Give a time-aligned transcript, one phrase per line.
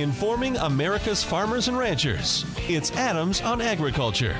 [0.00, 2.44] informing America's farmers and ranchers.
[2.68, 4.36] It's Adams on Agriculture,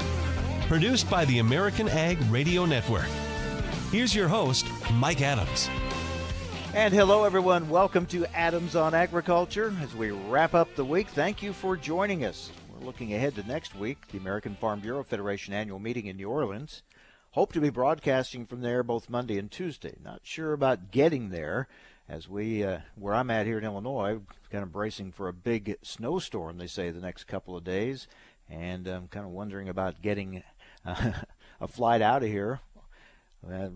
[0.69, 3.09] produced by the American Ag Radio Network.
[3.91, 5.69] Here's your host, Mike Adams.
[6.73, 7.69] And hello, everyone.
[7.69, 9.75] Welcome to Adams on Agriculture.
[9.83, 12.51] As we wrap up the week, thank you for joining us.
[12.73, 16.31] We're looking ahead to next week, the American Farm Bureau Federation annual meeting in New
[16.31, 16.83] Orleans.
[17.33, 19.95] Hope to be broadcasting from there both Monday and Tuesday.
[20.03, 21.69] Not sure about getting there
[22.09, 24.21] as we, uh, where I'm at here in Illinois,
[24.51, 28.09] kind of bracing for a big snowstorm, they say, the next couple of days.
[28.49, 30.43] And I'm kind of wondering about getting
[30.85, 31.13] uh,
[31.61, 32.61] a flight out of here,
[33.49, 33.69] uh,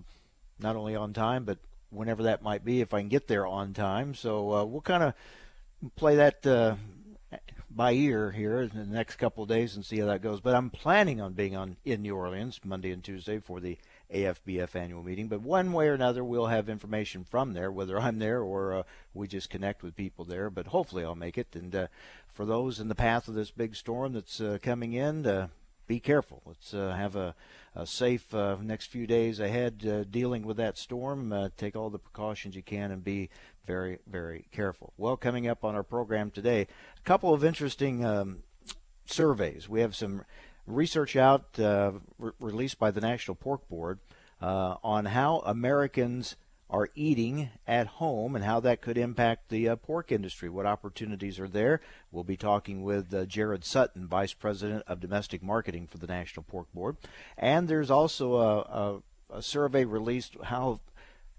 [0.59, 1.59] not only on time, but
[1.91, 4.15] whenever that might be, if I can get there on time.
[4.15, 5.15] So uh, we'll kind of
[5.97, 6.75] play that uh,
[7.71, 10.41] by ear here in the next couple of days and see how that goes.
[10.41, 13.79] But I'm planning on being on in New Orleans Monday and Tuesday for the
[14.13, 15.29] AFBF annual meeting.
[15.29, 18.83] But one way or another, we'll have information from there, whether I'm there or uh,
[19.13, 20.51] we just connect with people there.
[20.51, 21.49] But hopefully, I'll make it.
[21.55, 21.87] And uh,
[22.33, 25.49] for those in the path of this big storm that's uh, coming in, uh,
[25.87, 26.43] be careful.
[26.47, 27.35] Let's uh, have a,
[27.75, 31.51] a safe uh, next few days ahead dealing with that storm.
[31.59, 33.29] take all the precautions you can and be
[33.67, 34.95] very, very careful.
[34.97, 38.43] Well, coming up on our program today, a couple of interesting um,
[39.05, 39.69] surveys.
[39.69, 40.25] We have some
[40.67, 43.99] research out uh, re- released by the National Pork Board
[44.41, 46.37] uh, on how Americans
[46.71, 50.49] are eating at home and how that could impact the uh, pork industry.
[50.49, 51.81] What opportunities are there?
[52.11, 56.43] We'll be talking with uh, Jarrod Sutton, Vice President of Domestic Marketing for the National
[56.43, 56.97] Pork Board.
[57.37, 59.03] And there's also a, a,
[59.39, 60.81] a survey released how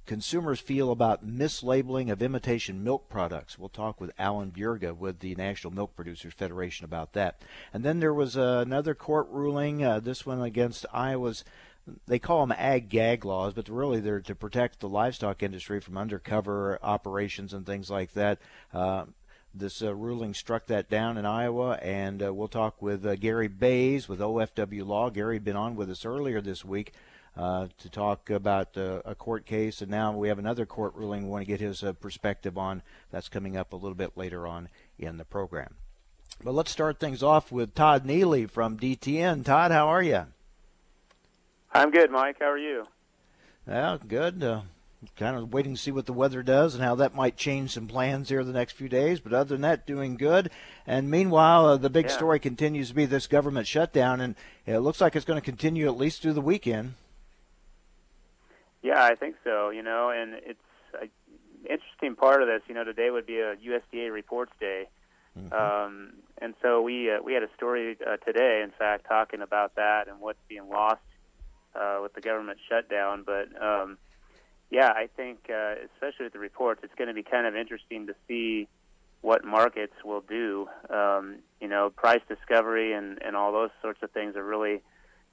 [0.05, 3.57] consumers feel about mislabeling of imitation milk products.
[3.57, 7.41] We'll talk with Alan Bjerga with the National Milk Producers Federation about that.
[7.73, 11.43] And then there was uh, another court ruling, uh, this one against Iowa's.
[12.07, 15.97] They call them ag gag laws, but really they're to protect the livestock industry from
[15.97, 18.39] undercover operations and things like that.
[18.73, 19.05] Uh,
[19.53, 23.47] this uh, ruling struck that down in Iowa, and uh, we'll talk with uh, Gary
[23.47, 25.09] Baise with OFW Law.
[25.09, 26.91] Gary had been on with us earlier this week
[27.37, 31.23] uh, to talk about uh, a court case, and now we have another court ruling.
[31.23, 32.81] We want to get his uh, perspective on.
[33.11, 35.75] That's coming up a little bit later on in the program.
[36.43, 39.45] But let's start things off with Todd Neely from DTN.
[39.45, 40.25] Todd, how are you?
[41.73, 42.37] I'm good, Mike.
[42.39, 42.87] How are you?
[43.67, 44.43] Yeah, good.
[44.43, 44.61] Uh,
[45.17, 47.87] kind of waiting to see what the weather does and how that might change some
[47.87, 49.19] plans here the next few days.
[49.19, 50.51] But other than that, doing good.
[50.87, 52.15] And meanwhile, uh, the big yeah.
[52.15, 54.35] story continues to be this government shutdown, and
[54.65, 56.93] it looks like it's going to continue at least through the weekend.
[58.85, 59.71] Yeah, I think so.
[59.71, 60.59] You know, and it's
[61.01, 61.09] an
[61.67, 62.61] interesting part of this.
[62.67, 64.87] You know, today would be a USDA reports day,
[65.35, 65.51] mm-hmm.
[65.51, 69.73] um, and so we uh, we had a story uh, today, in fact, talking about
[69.77, 71.01] that and what's being lost
[71.73, 73.23] uh, with the government shutdown.
[73.25, 73.97] But um,
[74.69, 78.05] yeah, I think uh, especially with the reports, it's going to be kind of interesting
[78.05, 78.67] to see
[79.21, 80.67] what markets will do.
[80.91, 84.83] Um, you know, price discovery and and all those sorts of things are really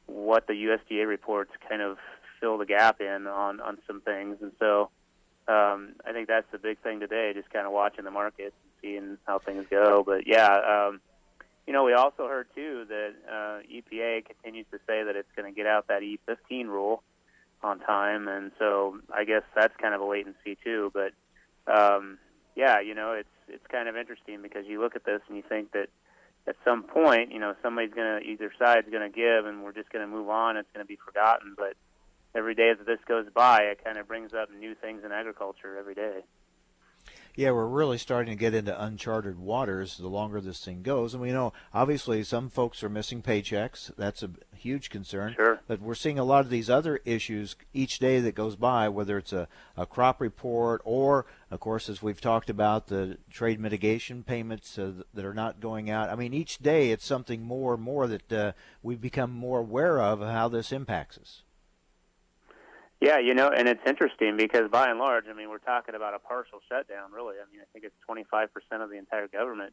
[0.06, 1.98] what the USDA reports kind of
[2.42, 4.36] fill the gap in on on some things.
[4.42, 4.90] And so
[5.48, 8.72] um, I think that's the big thing today, just kind of watching the market and
[8.82, 10.02] seeing how things go.
[10.04, 11.00] But yeah, um,
[11.66, 15.50] you know, we also heard too that uh, EPA continues to say that it's going
[15.50, 17.02] to get out that E15 rule
[17.62, 20.92] on time, and so I guess that's kind of a wait and see too.
[20.92, 21.12] But
[21.72, 22.18] um,
[22.56, 25.44] yeah, you know, it's it's kind of interesting because you look at this and you
[25.48, 25.88] think that
[26.46, 29.72] at some point, you know, somebody's going to either side's going to give, and we're
[29.72, 30.56] just going to move on.
[30.56, 31.74] It's going to be forgotten, but
[32.34, 35.76] every day that this goes by, it kind of brings up new things in agriculture
[35.78, 36.20] every day.
[37.34, 41.14] Yeah, we're really starting to get into uncharted waters the longer this thing goes.
[41.14, 43.90] And we know, obviously, some folks are missing paychecks.
[43.96, 45.32] That's a huge concern.
[45.34, 45.58] Sure.
[45.66, 49.16] But we're seeing a lot of these other issues each day that goes by, whether
[49.16, 49.48] it's a,
[49.78, 54.92] a crop report or, of course, as we've talked about, the trade mitigation payments uh,
[55.14, 56.10] that are not going out.
[56.10, 60.02] I mean, each day it's something more and more that uh, we've become more aware
[60.02, 61.42] of how this impacts us.
[63.02, 66.14] Yeah, you know, and it's interesting because by and large, I mean, we're talking about
[66.14, 67.34] a partial shutdown, really.
[67.34, 68.46] I mean, I think it's 25%
[68.80, 69.72] of the entire government.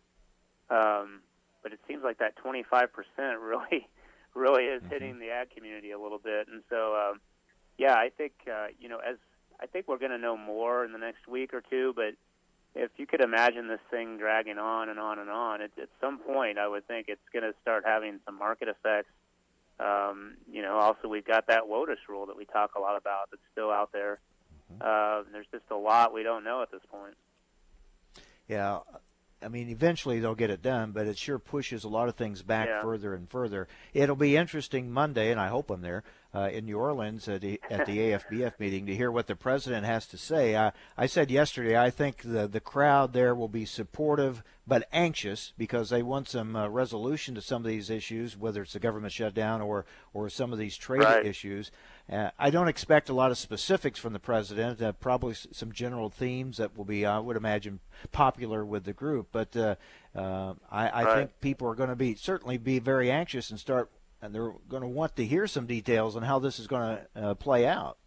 [0.72, 1.22] Um,
[1.62, 2.66] but it seems like that 25%
[3.40, 3.88] really,
[4.34, 4.90] really is mm-hmm.
[4.90, 6.48] hitting the ag community a little bit.
[6.48, 7.22] And so, um,
[7.78, 9.18] yeah, I think, uh, you know, as
[9.60, 12.16] I think we're going to know more in the next week or two, but
[12.74, 16.18] if you could imagine this thing dragging on and on and on, it, at some
[16.18, 19.12] point, I would think it's going to start having some market effects
[19.80, 23.30] um, you know, also we've got that WOTUS rule that we talk a lot about
[23.32, 24.20] that's still out there.
[24.74, 24.82] Mm-hmm.
[24.82, 27.16] Uh, there's just a lot we don't know at this point.
[28.48, 28.80] Yeah,
[29.42, 32.42] I mean, eventually they'll get it done, but it sure pushes a lot of things
[32.42, 32.82] back yeah.
[32.82, 33.68] further and further.
[33.94, 36.04] It'll be interesting Monday, and I hope I'm there.
[36.34, 39.86] Uh, in New Orleans at the, at the AFBF meeting to hear what the president
[39.86, 40.56] has to say.
[40.56, 45.52] I, I said yesterday I think the the crowd there will be supportive but anxious
[45.58, 49.12] because they want some uh, resolution to some of these issues, whether it's the government
[49.12, 51.26] shutdown or or some of these trade right.
[51.26, 51.72] issues.
[52.12, 54.82] Uh, I don't expect a lot of specifics from the president.
[54.82, 57.80] Uh, probably some general themes that will be, I would imagine,
[58.12, 59.30] popular with the group.
[59.32, 59.76] But uh,
[60.16, 61.16] uh, I, I right.
[61.16, 64.82] think people are going to be certainly be very anxious and start, and they're going
[64.82, 67.98] to want to hear some details on how this is going to uh, play out.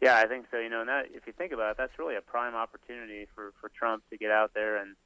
[0.00, 0.58] Yeah, I think so.
[0.58, 3.52] You know, and that if you think about it, that's really a prime opportunity for
[3.60, 4.96] for Trump to get out there and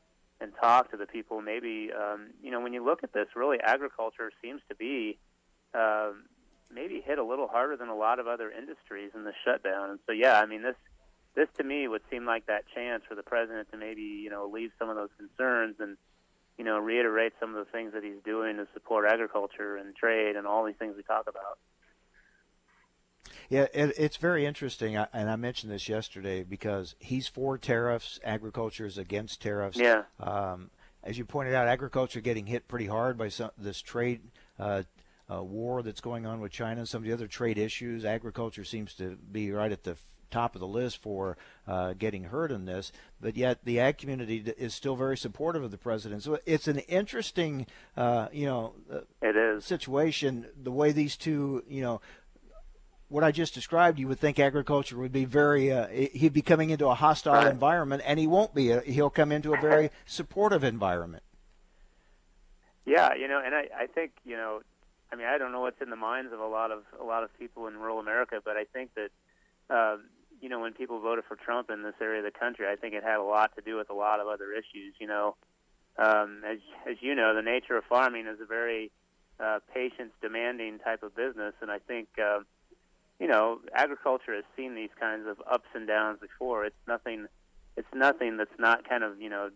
[0.40, 1.40] and talk to the people.
[1.40, 5.19] Maybe um, you know, when you look at this, really agriculture seems to be
[5.75, 6.25] um,
[6.72, 9.90] maybe hit a little harder than a lot of other industries in the shutdown.
[9.90, 10.76] And so, yeah, I mean, this
[11.34, 14.50] this to me would seem like that chance for the president to maybe you know
[14.52, 15.96] leave some of those concerns and
[16.58, 20.37] you know reiterate some of the things that he's doing to support agriculture and trade
[20.37, 21.58] and all these things we talk about.
[23.49, 28.84] Yeah, it, it's very interesting, and I mentioned this yesterday because he's for tariffs, agriculture
[28.84, 29.78] is against tariffs.
[29.78, 30.02] Yeah.
[30.20, 30.70] Um,
[31.02, 34.20] as you pointed out, agriculture getting hit pretty hard by some, this trade
[34.58, 34.82] uh,
[35.32, 38.04] uh, war that's going on with China and some of the other trade issues.
[38.04, 39.96] Agriculture seems to be right at the
[40.30, 41.36] top of the list for
[41.66, 45.70] uh, getting hurt in this, but yet the ag community is still very supportive of
[45.70, 46.22] the president.
[46.22, 47.66] So it's an interesting,
[47.96, 50.46] uh, you know, uh, it is situation.
[50.62, 52.00] The way these two, you know,
[53.08, 56.70] what I just described, you would think agriculture would be very, uh, he'd be coming
[56.70, 57.46] into a hostile right.
[57.46, 58.72] environment, and he won't be.
[58.72, 61.22] Uh, he'll come into a very supportive environment.
[62.84, 64.60] Yeah, you know, and I, I think, you know,
[65.10, 67.22] I mean, I don't know what's in the minds of a lot of a lot
[67.22, 69.10] of people in rural America, but I think that,
[69.70, 69.96] uh,
[70.40, 72.94] you know, when people voted for Trump in this area of the country, I think
[72.94, 74.94] it had a lot to do with a lot of other issues.
[75.00, 75.37] You know,
[75.96, 76.58] um, as
[76.88, 78.90] as you know, the nature of farming is a very
[79.40, 82.08] uh, patience demanding type of business, and I think.
[82.19, 82.40] Uh,
[83.20, 86.64] you know, agriculture has seen these kinds of ups and downs before.
[86.64, 87.26] It's nothing.
[87.76, 89.50] It's nothing that's not kind of you know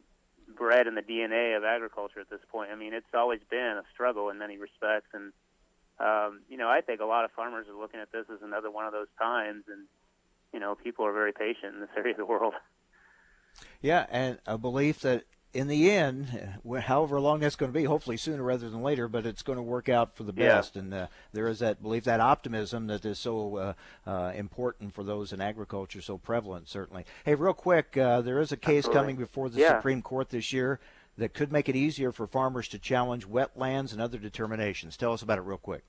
[0.57, 2.71] bred in the DNA of agriculture at this point.
[2.73, 5.33] I mean, it's always been a struggle in many respects, and
[6.01, 8.71] um, you know, I think a lot of farmers are looking at this as another
[8.71, 9.87] one of those times, and
[10.53, 12.55] you know, people are very patient in this area of the world.
[13.81, 18.17] Yeah, and a belief that in the end, however long that's going to be, hopefully
[18.17, 20.77] sooner rather than later, but it's going to work out for the best.
[20.77, 20.81] Yeah.
[20.83, 23.73] And uh, there is that belief, that optimism that is so uh,
[24.09, 27.05] uh, important for those in agriculture, so prevalent, certainly.
[27.25, 29.01] Hey, real quick, uh, there is a case Absolutely.
[29.01, 29.77] coming before the Yeah.
[29.77, 30.81] Supreme Court this year
[31.19, 34.97] that could make it easier for farmers to challenge wetlands and other determinations.
[34.97, 35.85] Tell us about it real quick.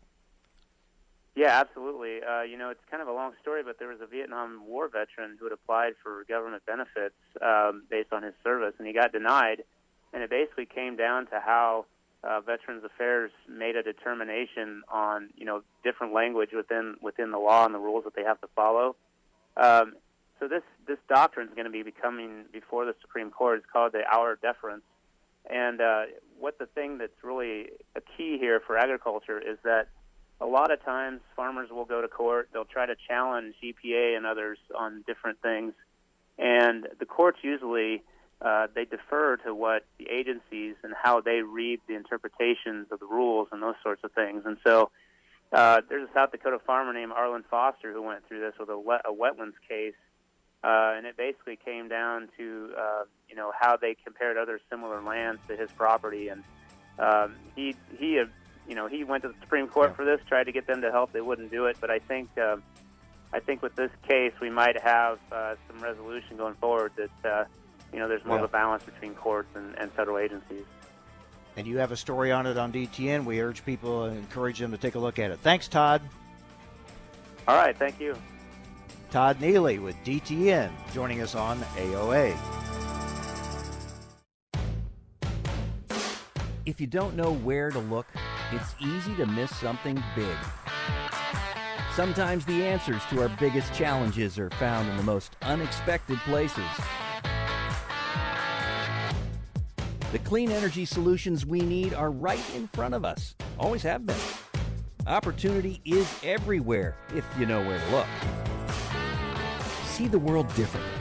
[1.35, 2.21] Yeah, absolutely.
[2.21, 4.88] Uh, you know, it's kind of a long story, but there was a Vietnam War
[4.88, 9.12] veteran who had applied for government benefits um, based on his service, and he got
[9.12, 9.63] denied.
[10.13, 11.85] And it basically came down to how
[12.24, 17.65] uh, Veterans Affairs made a determination on, you know, different language within within the law
[17.65, 18.95] and the rules that they have to follow.
[19.57, 19.95] Um,
[20.39, 23.57] so this this doctrine is going to be becoming before the Supreme Court.
[23.57, 24.83] It's called the Auer of Deference.
[25.50, 26.03] And uh,
[26.39, 29.88] what the thing that's really a key here for agriculture is that
[30.44, 32.50] a lot of times farmers will go to court.
[32.51, 35.74] They'll try to challenge EPA and others on different things,
[36.38, 38.04] and the courts usually
[38.42, 43.06] uh, they defer to what the agencies and how they read the interpretations of the
[43.06, 44.44] rules and those sorts of things.
[44.45, 44.92] And so
[45.54, 48.78] uh, there's a South Dakota farmer named Arlen Foster who went through this with a,
[48.78, 49.94] wet, a wetlands case,
[50.62, 55.01] uh, and it basically came down to uh, you know how they compared other similar
[55.01, 56.44] lands to his property, and
[57.00, 58.21] um, he he
[58.67, 59.95] you know, he went to the Supreme Court Yeah.
[59.95, 61.11] for this, tried to get them to help.
[61.11, 61.77] They wouldn't do it.
[61.81, 62.57] But I think, uh,
[63.31, 67.45] I think with this case, we might have uh, some resolution going forward that, uh,
[67.91, 68.43] you know, there's more Yeah.
[68.43, 70.65] of a balance between courts and, and federal agencies.
[71.55, 73.25] And you have a story on it on DTN.
[73.25, 75.39] We urge people and encourage them to take a look at it.
[75.39, 76.01] Thanks, Todd.
[77.47, 78.15] All right, thank you.
[79.11, 82.35] Todd Neely with DTN joining us on AOA.
[86.65, 88.07] If you don't know where to look,
[88.54, 90.38] it's easy to miss something big.
[91.95, 96.64] Sometimes the answers to our biggest challenges are found in the most unexpected places.
[100.12, 104.16] The clean energy solutions we need are right in front of us, always have been.
[105.07, 108.07] Opportunity is everywhere if you know where to look.
[109.86, 110.92] See the world differently.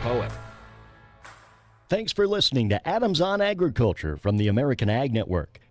[0.00, 0.30] Poet.
[1.88, 5.58] Thanks for listening to Adams on Agriculture from the American Ag Network.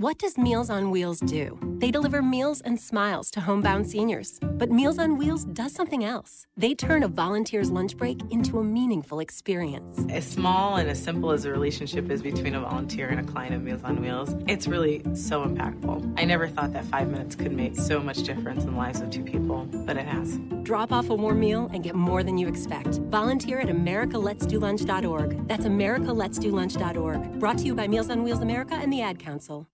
[0.00, 1.58] What does Meals on Wheels do?
[1.78, 4.38] They deliver meals and smiles to homebound seniors.
[4.40, 6.46] But Meals on Wheels does something else.
[6.56, 10.06] They turn a volunteer's lunch break into a meaningful experience.
[10.08, 13.56] As small and as simple as the relationship is between a volunteer and a client
[13.56, 16.14] of Meals on Wheels, it's really so impactful.
[16.16, 19.10] I never thought that five minutes could make so much difference in the lives of
[19.10, 20.38] two people, but it has.
[20.62, 23.00] Drop off a warm meal and get more than you expect.
[23.10, 25.48] Volunteer at americaletsdolunch.org.
[25.48, 27.40] That's americaletsdolunch.org.
[27.40, 29.66] Brought to you by Meals on Wheels America and the Ad Council.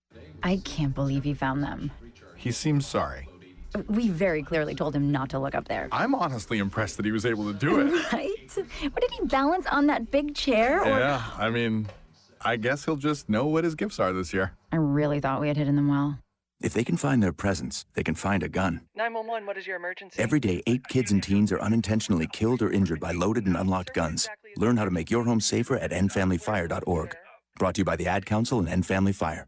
[0.45, 1.89] I can't believe he found them.
[2.35, 3.27] He seems sorry.
[3.87, 5.89] We very clearly told him not to look up there.
[5.91, 7.91] I'm honestly impressed that he was able to do it.
[8.13, 8.57] right?
[8.91, 10.81] What did he balance on that big chair?
[10.81, 10.99] Or...
[10.99, 11.87] Yeah, I mean,
[12.41, 14.53] I guess he'll just know what his gifts are this year.
[14.71, 16.19] I really thought we had hidden them well.
[16.61, 18.81] If they can find their presents, they can find a gun.
[18.95, 20.21] 911, what is your emergency?
[20.21, 23.95] Every day, eight kids and teens are unintentionally killed or injured by loaded and unlocked
[23.95, 24.29] guns.
[24.57, 27.17] Learn how to make your home safer at endfamilyfire.org.
[27.57, 29.47] Brought to you by the Ad Council and End Family Fire.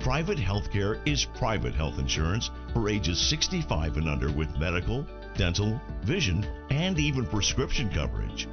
[0.00, 5.04] Private healthcare is private health insurance for ages 65 and under with medical,
[5.36, 8.46] dental, vision, and even prescription coverage.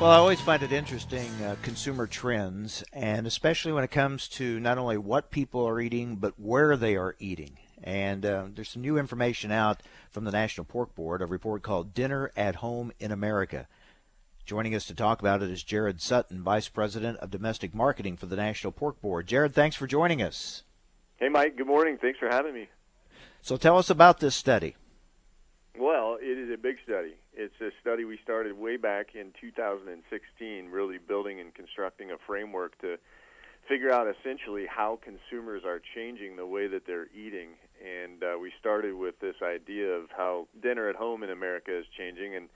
[0.00, 4.58] Well, I always find it interesting uh, consumer trends, and especially when it comes to
[4.58, 7.58] not only what people are eating, but where they are eating.
[7.82, 11.94] And uh, there's some new information out from the National Pork Board, a report called
[11.94, 13.68] Dinner at Home in America.
[14.46, 18.26] Joining us to talk about it is Jarrod Sutton, Vice President of Domestic Marketing for
[18.26, 19.26] the National Pork Board.
[19.26, 20.62] Jarrod, thanks for joining us.
[21.16, 21.56] Hey, Mike.
[21.56, 21.98] Good morning.
[22.00, 22.68] Thanks for having me.
[23.42, 24.76] So tell us about this study.
[25.78, 27.14] Well, it is a big study.
[27.34, 32.80] It's a study we started way back in 2016, really building and constructing a framework
[32.80, 32.96] to
[33.68, 37.50] figure out essentially how consumers are changing the way that they're eating.
[37.84, 41.86] And uh, we started with this idea of how dinner at home in America is
[41.96, 42.34] changing.
[42.34, 42.48] And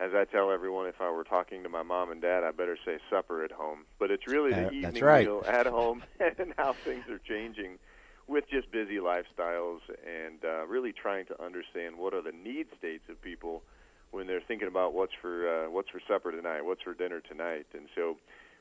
[0.00, 2.78] as I tell everyone, if I were talking to my mom and dad, I better
[2.84, 3.80] say supper at home.
[3.98, 5.26] But it's really the uh, evening right.
[5.26, 7.78] meal at home and how things are changing
[8.26, 13.04] with just busy lifestyles and uh, really trying to understand what are the need states
[13.08, 13.62] of people
[14.10, 17.66] when they're thinking about what's for uh, what's for supper tonight, what's for dinner tonight.
[17.74, 18.16] And so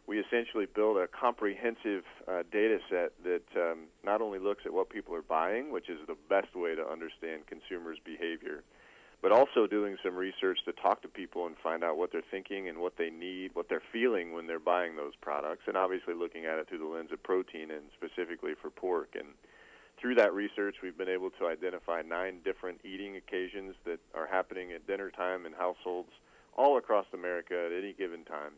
[0.08, 4.90] we essentially build a comprehensive uh, data set that um, not only looks at what
[4.90, 8.64] people are buying, which is the best way to understand consumers' behavior,
[9.22, 12.70] but also doing some research to talk to people and find out what they're thinking
[12.70, 16.46] and what they need, what they're feeling when they're buying those products, and obviously looking
[16.46, 19.10] at it through the lens of protein and specifically for pork.
[19.16, 19.28] And
[20.00, 24.72] through that research, we've been able to identify nine different eating occasions that are happening
[24.72, 26.12] at dinner time in households
[26.56, 28.54] all across America at any given time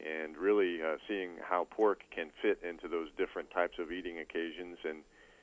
[0.00, 4.78] and really uh, seeing how pork can fit into those different types of eating occasions
[4.84, 4.98] and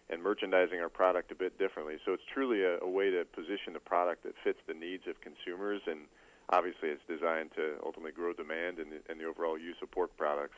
[0.10, 1.95] and merchandising our product a bit differently.
[2.05, 5.15] So it's truly a, a way to position the product that fits the needs of
[5.22, 6.01] consumers, and
[6.50, 10.57] obviously it's designed to ultimately grow demand and, and the overall use of pork products.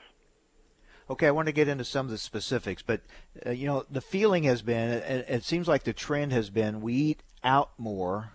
[1.09, 3.01] Okay, I want to get into some of the specifics, but
[3.45, 6.81] uh, you know the feeling has been it, it seems like the trend has been
[6.81, 8.31] we eat out more.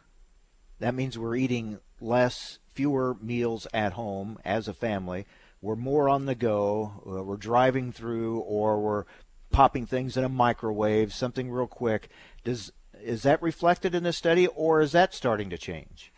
[0.78, 5.26] That means we're eating less, fewer meals at home as a family
[5.62, 9.04] we're more on the go, uh, we're driving through, or we're
[9.50, 12.08] popping things in a microwave, something real quick.
[12.44, 16.12] Does is that reflected in the study, or is that starting to change?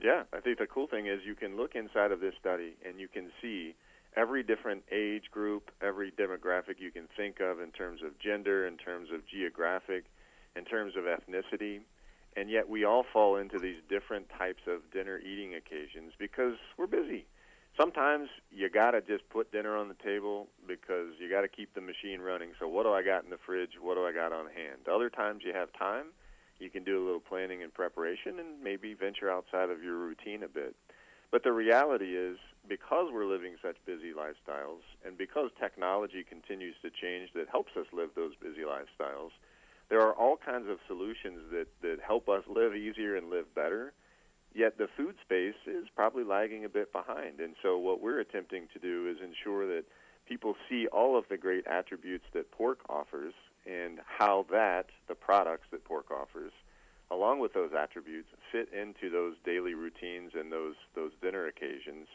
[0.00, 3.00] Yeah, I think the cool thing is you can look inside of this study and
[3.00, 3.74] you can see
[4.14, 8.76] every different age group, every demographic you can think of in terms of gender, in
[8.76, 10.04] terms of geographic,
[10.54, 11.80] in terms of ethnicity,
[12.36, 16.86] and yet we all fall into these different types of dinner eating occasions because we're
[16.86, 17.26] busy.
[17.76, 21.74] Sometimes you got to just put dinner on the table because you got to keep
[21.74, 22.50] the machine running.
[22.58, 23.72] So what do I got in the fridge?
[23.80, 24.88] What do I got on hand?
[24.92, 26.06] Other times you have time,
[26.58, 30.42] you can do a little planning and preparation and maybe venture outside of your routine
[30.42, 30.74] a bit.
[31.30, 36.90] But the reality is because we're living such busy lifestyles and because technology continues to
[36.90, 39.30] change that helps us live those busy lifestyles,
[39.88, 43.92] there are all kinds of solutions that, that help us live easier and live better
[44.56, 47.40] Yet the food space is probably lagging a bit behind.
[47.40, 49.84] And so what we're attempting to do is ensure that
[50.26, 53.34] people see all of the great attributes that pork offers
[53.66, 56.52] and how that, the products that pork offers,
[57.10, 62.08] along with those attributes, fit into those daily routines and those, those dinner occasions.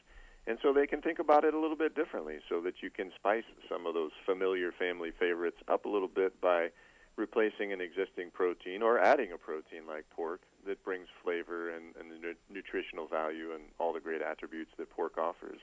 [0.48, 3.12] And so they can think about it a little bit differently so that you can
[3.16, 6.70] spice some of those familiar family favorites up a little bit by
[7.18, 12.12] replacing an existing protein or adding a protein like pork that brings flavor and, and
[12.12, 15.60] the nu- nutritional value and all the great attributes that pork offers.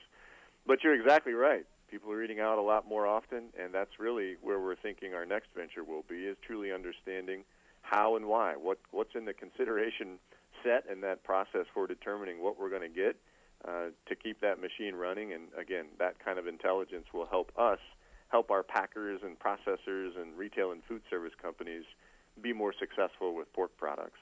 [0.65, 1.65] But you're exactly right.
[1.89, 5.25] People are eating out a lot more often, and that's really where we're thinking our
[5.25, 7.43] next venture will be: is truly understanding
[7.81, 10.19] how and why, what what's in the consideration
[10.63, 13.15] set and that process for determining what we're going to get
[13.67, 15.33] uh, to keep that machine running.
[15.33, 17.79] And again, that kind of intelligence will help us
[18.29, 21.83] help our packers and processors and retail and food service companies
[22.41, 24.19] be more successful with pork products.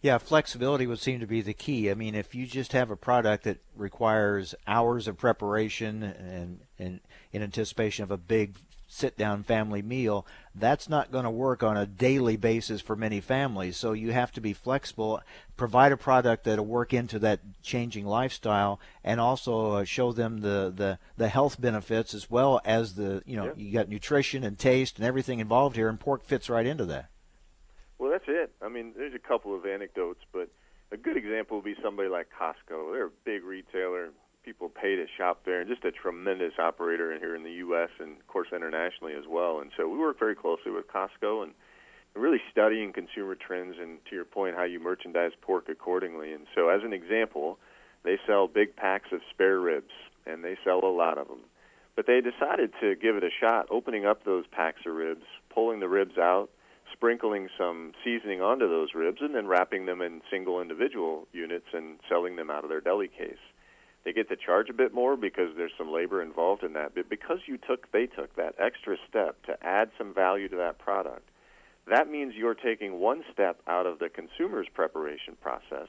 [0.00, 1.90] Yeah, flexibility would seem to be the key.
[1.90, 7.00] I mean, if you just have a product that requires hours of preparation and, and
[7.32, 8.56] in anticipation of a big
[8.86, 13.20] sit down family meal, that's not going to work on a daily basis for many
[13.20, 13.76] families.
[13.76, 15.20] So you have to be flexible,
[15.56, 20.72] provide a product that'll work into that changing lifestyle, and also uh, show them the,
[20.74, 24.98] the, the health benefits as well as the, you know, you got nutrition and taste
[24.98, 27.08] and everything involved here, and pork fits right into that.
[28.04, 28.52] Well, that's it.
[28.60, 30.50] I mean, there's a couple of anecdotes, but
[30.92, 32.92] a good example would be somebody like Costco.
[32.92, 34.10] They're a big retailer.
[34.44, 37.88] People pay to shop there, and just a tremendous operator here in the U.S.
[37.98, 39.60] and, of course, internationally as well.
[39.60, 41.52] And so we work very closely with Costco and
[42.14, 46.34] really studying consumer trends and, to your point, how you merchandise pork accordingly.
[46.34, 47.58] And so, as an example,
[48.02, 49.94] they sell big packs of spare ribs,
[50.26, 51.40] and they sell a lot of them.
[51.96, 55.80] But they decided to give it a shot, opening up those packs of ribs, pulling
[55.80, 56.50] the ribs out,
[56.94, 61.98] sprinkling some seasoning onto those ribs and then wrapping them in single individual units and
[62.08, 63.36] selling them out of their deli case.
[64.04, 67.08] They get to charge a bit more because there's some labor involved in that, but
[67.08, 71.28] because you took they took that extra step to add some value to that product,
[71.88, 75.88] that means you're taking one step out of the consumer's preparation process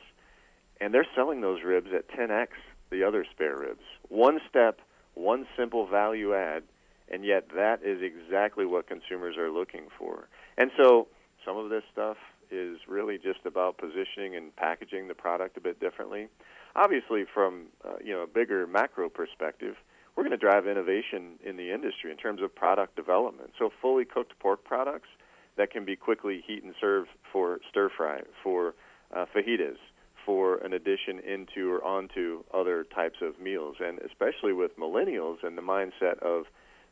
[0.82, 2.48] and they're selling those ribs at 10x
[2.91, 3.84] the other spare ribs.
[4.10, 4.80] One step,
[5.13, 6.63] one simple value add
[7.08, 10.28] and yet that is exactly what consumers are looking for.
[10.58, 11.08] And so
[11.46, 12.18] some of this stuff
[12.52, 16.28] is really just about positioning and packaging the product a bit differently.
[16.76, 19.76] Obviously, from uh, you know a bigger macro perspective,
[20.15, 23.52] we're going to drive innovation in the industry in terms of product development.
[23.58, 25.10] So fully cooked pork products
[25.58, 28.76] that can be quickly heat and serve for stir fry, for
[29.15, 29.78] uh, fajitas,
[30.26, 35.58] for an addition into or onto other types of meals, and especially with millennials and
[35.58, 36.46] the mindset of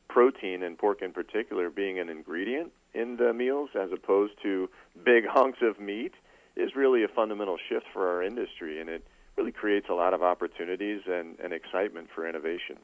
[0.07, 4.69] protein and pork in particular being an ingredient in the meals as opposed to
[5.03, 6.13] big hunks of meat
[6.55, 9.03] is really a fundamental shift for our industry and it
[9.37, 12.77] really creates a lot of opportunities and, and excitement for innovation.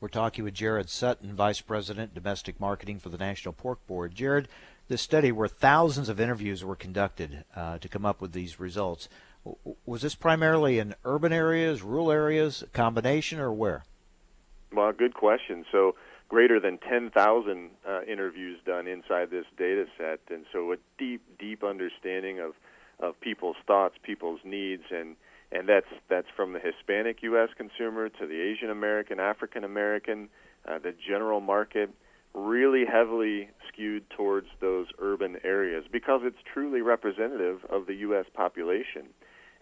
[0.00, 4.14] We're talking with Jarrod Sutton, Vice President, Domestic Marketing for the National Pork Board.
[4.14, 4.46] Jarrod,
[4.88, 9.08] this study where thousands of interviews were conducted uh, to come up with these results,
[9.86, 13.84] was this primarily in urban areas, rural areas, combination, or where?
[14.72, 15.64] Well, good question.
[15.70, 15.94] So,
[16.28, 21.62] greater than 10,000 uh, interviews done inside this data set, and so a deep, deep
[21.64, 22.52] understanding of
[23.00, 25.16] of people's thoughts, people's needs, and
[25.52, 27.50] and that's that's from the Hispanic U.S.
[27.56, 30.28] consumer to the Asian American, African American,
[30.66, 31.90] uh, the general market,
[32.34, 38.26] really heavily skewed towards those urban areas because it's truly representative of the U.S.
[38.34, 39.06] population.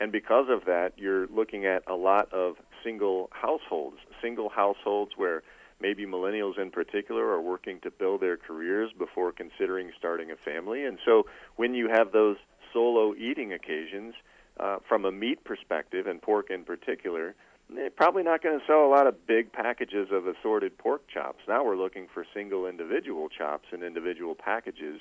[0.00, 5.42] And because of that, you're looking at a lot of single households, single households where
[5.82, 10.84] maybe millennials in particular are working to build their careers before considering starting a family.
[10.84, 11.24] And so
[11.56, 12.36] when you have those
[12.72, 14.14] solo eating occasions,
[14.58, 17.34] uh, from a meat perspective, and pork in particular,
[17.74, 21.40] they're probably not going to sell a lot of big packages of assorted pork chops.
[21.48, 25.00] Now we're looking for single individual chops and individual packages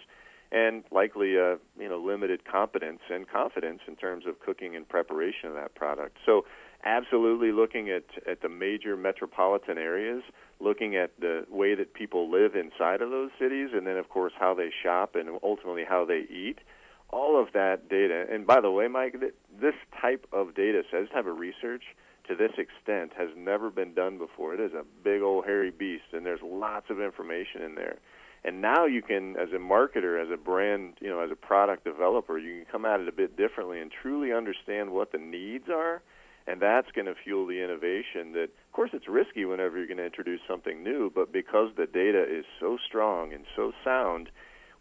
[0.51, 5.49] and likely a you know limited competence and confidence in terms of cooking and preparation
[5.49, 6.17] of that product.
[6.25, 6.45] So
[6.83, 10.23] absolutely looking at at the major metropolitan areas,
[10.59, 14.33] looking at the way that people live inside of those cities and then of course
[14.39, 16.59] how they shop and ultimately how they eat.
[17.09, 19.19] All of that data, and by the way, Mike,
[19.59, 21.83] this type of data, this type of research,
[22.27, 24.53] to this extent has never been done before.
[24.53, 27.97] It is a big old hairy beast, and there's lots of information in there.
[28.43, 31.83] And now you can, as a marketer, as a brand, you know, as a product
[31.83, 35.65] developer, you can come at it a bit differently and truly understand what the needs
[35.69, 36.01] are,
[36.47, 38.33] and that's going to fuel the innovation.
[38.33, 41.85] That, of course, it's risky whenever you're going to introduce something new, but because the
[41.85, 44.29] data is so strong and so sound,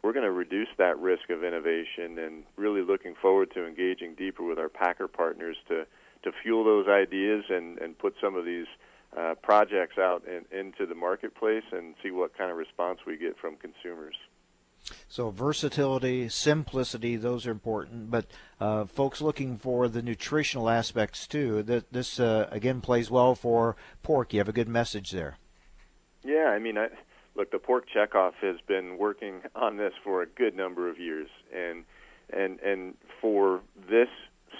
[0.02, 4.42] we're going to reduce that risk of innovation and really looking forward to engaging deeper
[4.42, 5.86] with our packer partners to
[6.22, 8.66] to fuel those ideas and and put some of these
[9.16, 13.36] uh, projects out in, into the marketplace and see what kind of response we get
[13.38, 14.14] from consumers.
[15.10, 18.12] So versatility, simplicity, those are important.
[18.12, 18.26] But
[18.60, 21.64] uh, folks looking for the nutritional aspects too.
[21.64, 24.32] This, this uh, again plays well for pork.
[24.32, 25.36] You have a good message there.
[26.22, 26.90] Yeah, I mean, I,
[27.34, 31.28] look, the pork checkoff has been working on this for a good number of years,
[31.52, 31.84] and
[32.32, 34.08] and and for this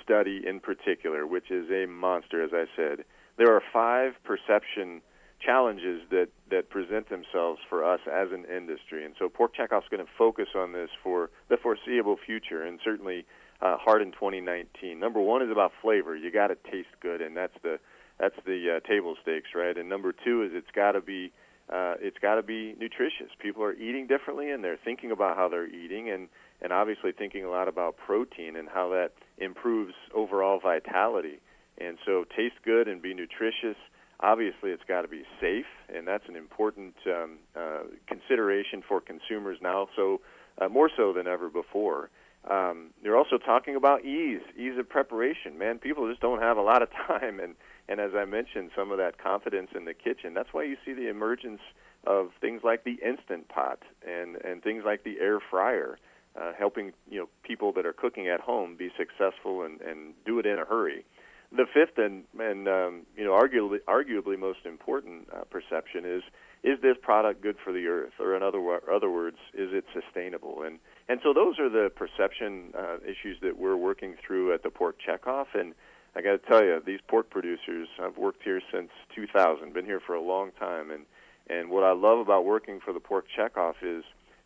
[0.02, 3.04] study in particular, which is a monster, as I said,
[3.36, 5.00] there are five perception
[5.40, 9.04] challenges that, that present themselves for us as an industry.
[9.04, 13.24] And so Pork going to focus on this for the foreseeable future and certainly
[13.60, 14.98] uh, hard in 2019.
[14.98, 16.16] Number one is about flavor.
[16.16, 17.78] You got to taste good, and that's the
[18.18, 19.76] that's the uh, table stakes, right?
[19.76, 21.32] And number two is it's got to be
[21.72, 23.30] uh, it's got to be nutritious.
[23.38, 26.28] People are eating differently, and they're thinking about how they're eating, and
[26.62, 31.40] and obviously thinking a lot about protein and how that improves overall vitality.
[31.78, 33.76] And so, taste good and be nutritious.
[34.22, 39.58] Obviously, it's got to be safe, and that's an important um, uh, consideration for consumers
[39.62, 40.20] now, so
[40.60, 42.10] uh, more so than ever before.
[42.48, 45.58] Um, they're also talking about ease, ease of preparation.
[45.58, 47.54] Man, people just don't have a lot of time, and
[47.88, 50.32] and as I mentioned, some of that confidence in the kitchen.
[50.34, 51.60] That's why you see the emergence
[52.06, 55.98] of things like the instant pot and and things like the air fryer
[56.40, 60.38] uh, helping you know people that are cooking at home be successful and, and do
[60.38, 61.04] it in a hurry.
[61.52, 66.22] The fifth and and um, you know arguably arguably most important uh, perception is
[66.62, 68.60] is this product good for the earth, or in other
[68.92, 70.62] other words, is it sustainable?
[70.62, 74.70] And and so those are the perception uh, issues that we're working through at the
[74.70, 75.46] Pork Checkoff.
[75.54, 75.74] And
[76.14, 80.00] I got to tell you, these pork producers, I've worked here since 2000, been here
[80.00, 81.04] for a long time, and
[81.48, 84.04] and what I love about working for the Pork Checkoff is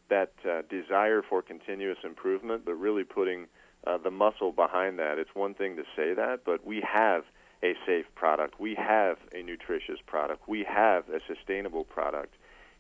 [0.09, 3.47] that uh, desire for continuous improvement, but really putting
[3.87, 5.18] uh, the muscle behind that.
[5.18, 7.25] It's one thing to say that, but we have
[7.62, 8.61] a safe product.
[8.61, 10.49] We have a nutritious product.
[10.49, 12.35] We have a sustainable product,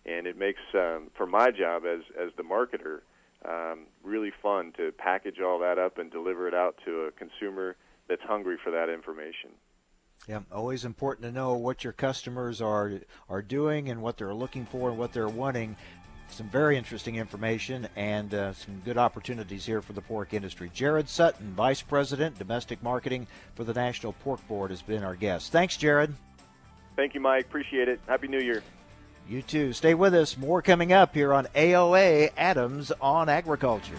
[0.04, 3.00] and it makes um, for my job as as the marketer
[3.48, 7.76] um, really fun to package all that up and deliver it out to a consumer
[8.08, 9.50] that's hungry for that information.
[10.28, 14.64] Yeah, always important to know what your customers are are doing and what they're looking
[14.66, 15.76] for and what they're wanting
[16.28, 20.70] some very interesting information and uh, some good opportunities here for the pork industry.
[20.74, 25.52] Jarrod Sutton, Vice President, Domestic Marketing for the National Pork Board, has been our guest.
[25.52, 26.12] Thanks, Jarrod.
[26.96, 27.46] Thank you, Mike.
[27.46, 28.00] Appreciate it.
[28.06, 28.62] Happy New Year.
[29.28, 29.72] You too.
[29.72, 30.36] Stay with us.
[30.36, 33.98] More coming up here on AOA Adams on Agriculture.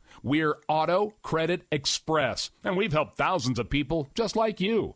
[0.23, 4.95] We're Auto Credit Express, and we've helped thousands of people just like you.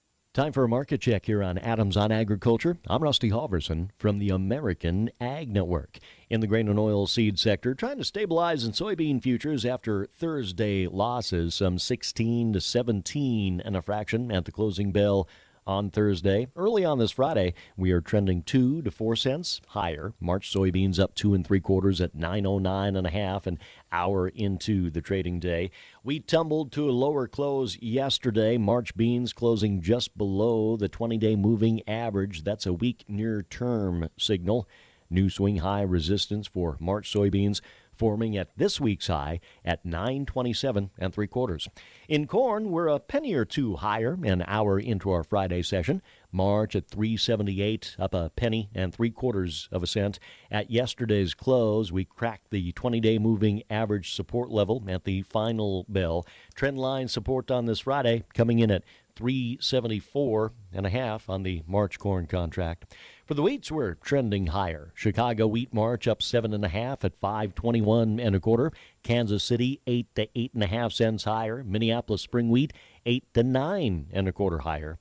[0.33, 2.77] Time for a market check here on Adams on Agriculture.
[2.87, 5.99] I'm Rusty Halverson from the American Ag Network.
[6.29, 10.87] In the grain and oil seed sector, trying to stabilize in soybean futures after Thursday
[10.87, 15.27] losses, some 16 to 17 and a fraction at the closing bell
[15.65, 16.47] on Thursday.
[16.55, 20.13] Early on this Friday, we are trending two to four cents higher.
[20.19, 23.59] March soybeans up two and three quarters at 909 and a half, an
[23.91, 25.71] hour into the trading day.
[26.03, 28.57] We tumbled to a lower close yesterday.
[28.57, 32.43] March beans closing just below the 20 day moving average.
[32.43, 34.67] That's a weak near term signal.
[35.09, 37.59] New swing high resistance for March soybeans
[38.01, 41.69] forming at this week's high at 927 and three quarters.
[42.09, 46.01] In corn, we're a penny or two higher an hour into our Friday session.
[46.31, 50.17] March at 378, up a penny and three quarters of a cent.
[50.49, 56.25] At yesterday's close, we cracked the 20-day moving average support level at the final bell.
[56.55, 58.83] Trend line support on this Friday coming in at
[59.15, 62.95] 374 and a half on the March corn contract.
[63.31, 64.91] For the wheats, we're trending higher.
[64.93, 68.73] Chicago wheat March up seven and a half at 521 and a quarter.
[69.03, 71.63] Kansas City eight to eight and a half cents higher.
[71.63, 72.73] Minneapolis spring wheat
[73.05, 74.99] eight to nine and a quarter higher.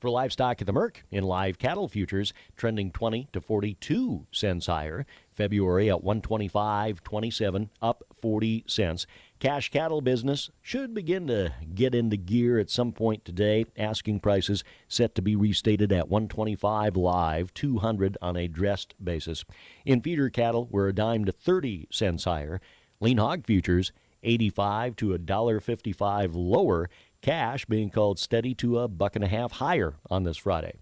[0.00, 5.06] For livestock at the Merc in live cattle futures, trending 20 to 42 cents higher.
[5.30, 9.06] February at 125.27, up 40 cents.
[9.40, 13.66] Cash cattle business should begin to get into gear at some point today.
[13.76, 19.44] Asking prices set to be restated at 125 live, 200 on a dressed basis.
[19.84, 22.60] In feeder cattle, we're a dime to 30 cents higher.
[22.98, 23.92] Lean hog futures
[24.24, 26.90] 85 to a dollar 55 lower.
[27.22, 30.74] Cash being called steady to a buck and a half higher on this Friday.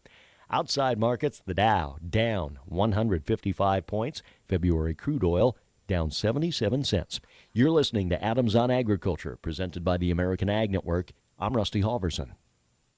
[0.48, 4.22] Outside markets, the Dow down 155 points.
[4.48, 7.20] February crude oil down 77 cents.
[7.52, 11.12] You're listening to Adams on Agriculture, presented by the American Ag Network.
[11.38, 12.32] I'm Rusty Halverson.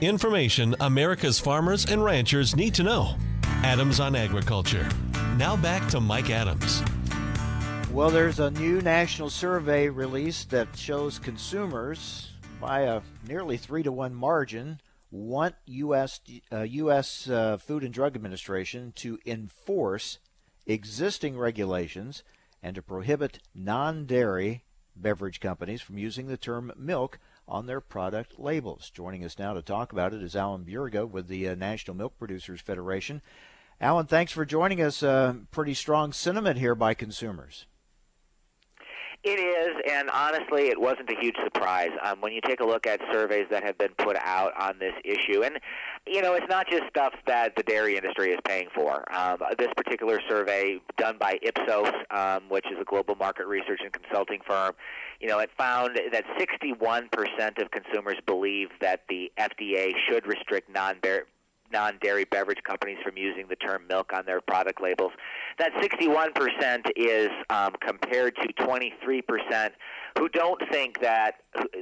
[0.00, 3.16] Information America's farmers and ranchers need to know.
[3.64, 4.88] Adams on Agriculture.
[5.36, 6.84] Now back to Mike Adams.
[7.90, 12.30] Well, there's a new national survey released that shows consumers,
[12.60, 14.80] by a nearly three to one margin,
[15.10, 16.20] want U.S.
[16.52, 17.28] Uh, U.S.
[17.28, 20.20] Uh, Food and Drug Administration to enforce
[20.64, 22.22] existing regulations
[22.62, 24.62] and to prohibit non-dairy
[24.94, 28.90] beverage companies from using the term milk on their product labels.
[28.90, 32.18] Joining us now to talk about it is Alan Bjerga with the uh, National Milk
[32.18, 33.22] Producers Federation.
[33.80, 35.02] Alan, thanks for joining us.
[35.02, 37.66] Uh, pretty strong sentiment here by consumers.
[39.24, 42.86] It is, and honestly, it wasn't a huge surprise um, when you take a look
[42.86, 45.42] at surveys that have been put out on this issue.
[45.42, 45.58] And
[46.06, 49.04] you know, it's not just stuff that the dairy industry is paying for.
[49.14, 53.92] Um, this particular survey, done by Ipsos, um, which is a global market research and
[53.92, 54.74] consulting firm,
[55.20, 61.24] you know, it found that 61% of consumers believe that the FDA should restrict non-dairy
[61.72, 65.12] non-dairy beverage companies from using the term milk on their product labels.
[65.58, 69.70] That 61% is um, compared to 23%
[70.18, 71.34] who don't think that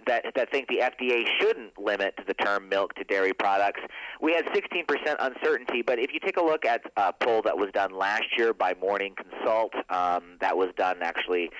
[0.07, 3.81] that that think the FDA shouldn't limit the term milk to dairy products.
[4.20, 7.68] We had 16% uncertainty, but if you take a look at a poll that was
[7.72, 11.51] done last year by Morning Consult, um, that was done actually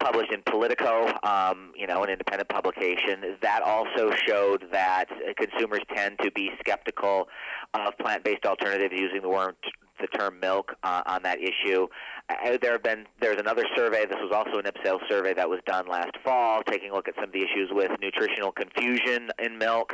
[0.00, 3.36] published in Politico, um, you know, an independent publication.
[3.42, 5.06] That also showed that
[5.36, 7.28] consumers tend to be skeptical
[7.74, 9.56] of plant-based alternatives using the word
[10.00, 11.86] the term milk uh, on that issue.
[12.28, 14.06] Uh, there have been there's another survey.
[14.06, 17.14] This was also an Ipsos survey that was done last fall, taking a look at
[17.16, 19.92] some of the issues with nutritional confusion in milk,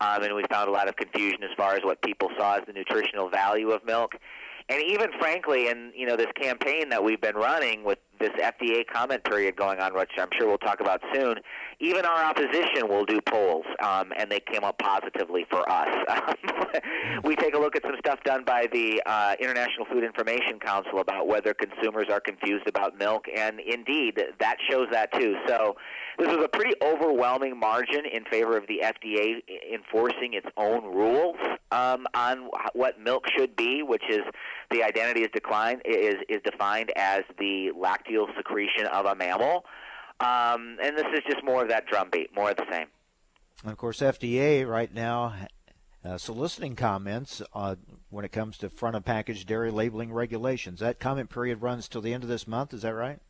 [0.00, 2.62] um, and we found a lot of confusion as far as what people saw as
[2.66, 4.12] the nutritional value of milk.
[4.68, 8.86] And even frankly, in you know this campaign that we've been running with this FDA
[8.86, 11.36] comment period going on, which I'm sure we'll talk about soon,
[11.80, 15.88] even our opposition will do polls, um, and they came up positively for us.
[17.24, 20.98] we take a look at some stuff done by the uh, International Food Information Council
[21.00, 25.36] about whether consumers are confused about milk, and indeed, that shows that too.
[25.46, 25.76] So
[26.18, 31.36] this was a pretty overwhelming margin in favor of the FDA enforcing its own rules
[31.70, 34.20] um, on what milk should be, which is
[34.70, 39.64] the identity is declined is is defined as the lacteal secretion of a mammal.
[40.20, 42.88] Um, and this is just more of that drumbeat, more of the same.
[43.62, 45.34] And of course, FDA right now
[46.04, 47.76] uh, soliciting comments uh,
[48.10, 50.80] when it comes to front of package dairy labeling regulations.
[50.80, 52.72] That comment period runs till the end of this month.
[52.74, 53.20] Is that right?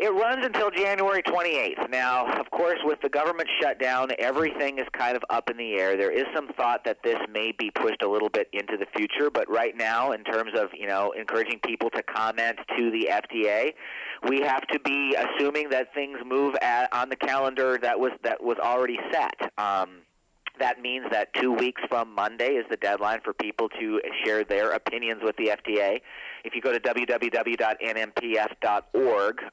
[0.00, 1.90] It runs until January 28th.
[1.90, 5.96] Now, of course, with the government shutdown, everything is kind of up in the air.
[5.96, 9.28] There is some thought that this may be pushed a little bit into the future,
[9.28, 13.72] but right now, in terms of you know encouraging people to comment to the FDA,
[14.28, 18.40] we have to be assuming that things move at, on the calendar that was that
[18.40, 19.52] was already set.
[19.58, 20.02] Um,
[20.60, 24.72] that means that two weeks from Monday is the deadline for people to share their
[24.72, 26.00] opinions with the FDA.
[26.44, 27.38] If you go to www.nmpf.org,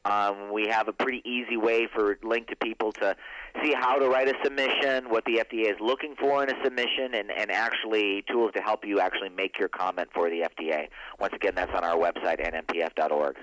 [0.05, 3.15] um, we have a pretty easy way for link to people to
[3.63, 7.15] see how to write a submission, what the FDA is looking for in a submission,
[7.15, 10.87] and, and actually tools to help you actually make your comment for the FDA.
[11.19, 13.35] Once again, that's on our website, nmpf.org.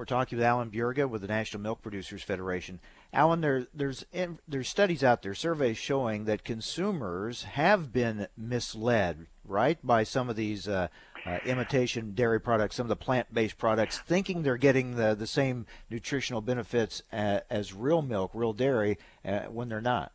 [0.00, 2.80] We're talking with Alan Bjerga with the National Milk Producers Federation.
[3.12, 4.06] Alan, there, there's
[4.48, 10.36] there's studies out there, surveys showing that consumers have been misled, right, by some of
[10.36, 10.88] these uh,
[11.26, 15.66] uh, imitation dairy products, some of the plant-based products, thinking they're getting the the same
[15.90, 20.12] nutritional benefits as, as real milk, real dairy, uh, when they're not.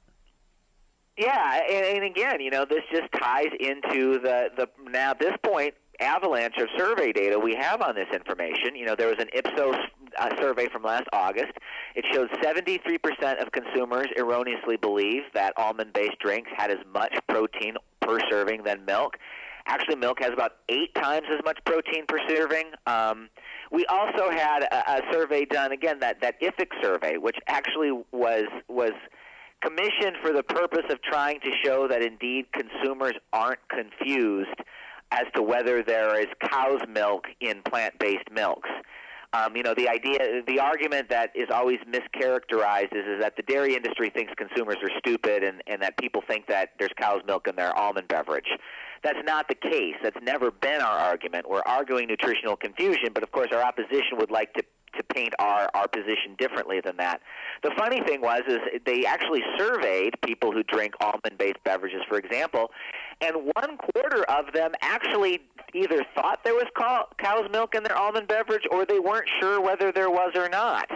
[1.16, 5.36] Yeah, and, and again, you know, this just ties into the the now at this
[5.44, 8.76] point avalanche of survey data we have on this information.
[8.76, 9.76] You know, there was an Ipsos
[10.18, 11.52] uh, survey from last August.
[11.96, 18.20] It showed 73% of consumers erroneously believe that almond-based drinks had as much protein per
[18.30, 19.18] serving than milk.
[19.68, 22.66] Actually, milk has about eight times as much protein per serving.
[22.86, 23.30] Um,
[23.72, 28.46] we also had a, a survey done again that that IFIC survey, which actually was
[28.68, 28.92] was
[29.64, 34.62] commissioned for the purpose of trying to show that indeed consumers aren't confused
[35.12, 38.70] as to whether there is cow's milk in plant-based milks.
[39.34, 43.44] Um, you know, the idea, the argument that is always mischaracterized is, is that the
[43.44, 47.48] dairy industry thinks consumers are stupid and, and that people think that there's cow's milk
[47.48, 48.48] in their almond beverage.
[49.04, 49.96] That's not the case.
[50.02, 51.50] That's never been our argument.
[51.50, 54.64] We're arguing nutritional confusion, but of course our opposition would like to
[54.98, 57.22] to paint our, our position differently than that.
[57.64, 62.72] The funny thing was is they actually surveyed people who drink almond-based beverages, for example,
[63.22, 65.42] and one quarter of them actually
[65.74, 66.66] either thought there was
[67.18, 70.90] cow's milk in their almond beverage or they weren't sure whether there was or not.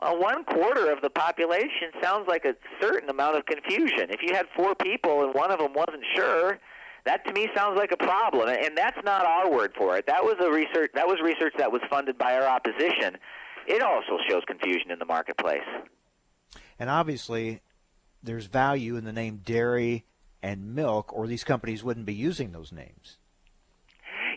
[0.00, 4.10] Well, one quarter of the population sounds like a certain amount of confusion.
[4.10, 6.58] If you had four people and one of them wasn't sure,
[7.06, 10.06] that to me sounds like a problem, and that's not our word for it.
[10.06, 13.16] That was a research that was research that was funded by our opposition.
[13.66, 15.66] It also shows confusion in the marketplace.
[16.78, 17.62] And obviously,
[18.22, 20.04] there's value in the name dairy
[20.42, 23.16] and milk, or these companies wouldn't be using those names.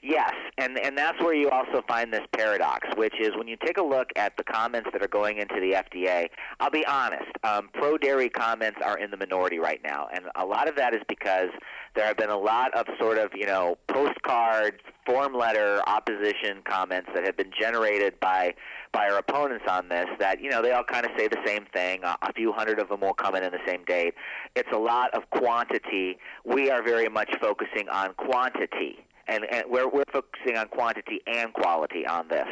[0.01, 0.28] Yes,
[0.59, 3.83] and and that's where you also find this paradox, which is when you take a
[3.83, 6.27] look at the comments that are going into the FDA.
[6.59, 10.45] I'll be honest, um, pro dairy comments are in the minority right now, and a
[10.45, 11.49] lot of that is because
[11.95, 17.09] there have been a lot of sort of you know postcard, form letter opposition comments
[17.15, 18.53] that have been generated by
[18.91, 20.07] by our opponents on this.
[20.19, 22.03] That you know they all kind of say the same thing.
[22.03, 24.13] A, a few hundred of them will come in in the same date.
[24.55, 26.17] It's a lot of quantity.
[26.43, 31.53] We are very much focusing on quantity and, and we're, we're focusing on quantity and
[31.53, 32.47] quality on this.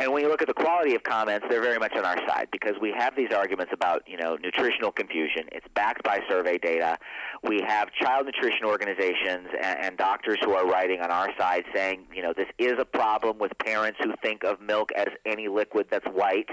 [0.00, 2.48] And when you look at the quality of comments, they're very much on our side
[2.50, 5.42] because we have these arguments about, you know, nutritional confusion.
[5.52, 6.96] It's backed by survey data.
[7.42, 12.06] We have child nutrition organizations and, and doctors who are writing on our side saying,
[12.14, 15.88] you know, this is a problem with parents who think of milk as any liquid
[15.90, 16.48] that's white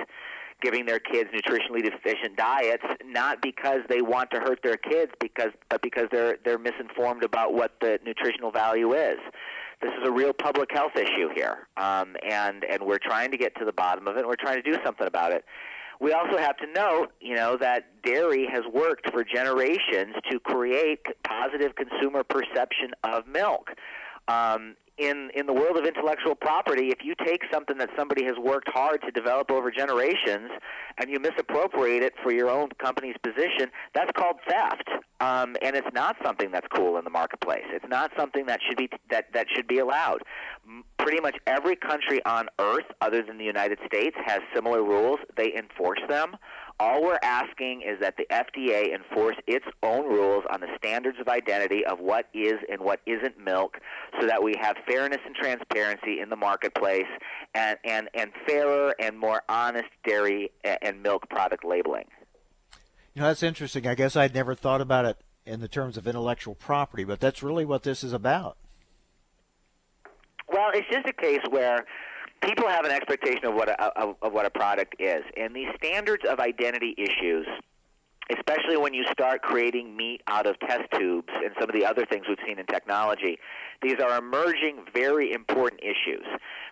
[0.62, 5.50] giving their kids nutritionally deficient diets not because they want to hurt their kids because
[5.70, 9.18] but because they're they're misinformed about what the nutritional value is
[9.82, 13.56] this is a real public health issue here um, and and we're trying to get
[13.56, 15.46] to the bottom of it and we're trying to do something about it
[16.00, 21.06] we also have to note, you know, that dairy has worked for generations to create
[21.24, 23.72] positive consumer perception of milk.
[24.28, 28.36] Um, in in the world of intellectual property, if you take something that somebody has
[28.38, 30.50] worked hard to develop over generations
[30.98, 34.90] and you misappropriate it for your own company's position, that's called theft.
[35.20, 37.66] Um, and it's not something that's cool in the marketplace.
[37.70, 40.22] It's not something that should be that that should be allowed.
[40.98, 45.20] Pretty much every country on earth, other than the United States, has similar rules.
[45.36, 46.36] They enforce them.
[46.80, 51.28] All we're asking is that the FDA enforce its own rules on the standards of
[51.28, 53.80] identity of what is and what isn't milk
[54.22, 57.08] so that we have fairness and transparency in the marketplace
[57.56, 62.06] and, and, and fairer and more honest dairy and milk product labeling.
[63.16, 63.88] You know, that's interesting.
[63.88, 67.42] I guess I'd never thought about it in the terms of intellectual property, but that's
[67.42, 68.58] really what this is about.
[70.48, 71.86] Well, it's just a case where
[72.42, 75.70] people have an expectation of what a, of, of what a product is, and these
[75.78, 77.48] standards of identity issues
[78.30, 82.06] especially when you start creating meat out of test tubes and some of the other
[82.06, 83.38] things we've seen in technology.
[83.82, 86.26] These are emerging very important issues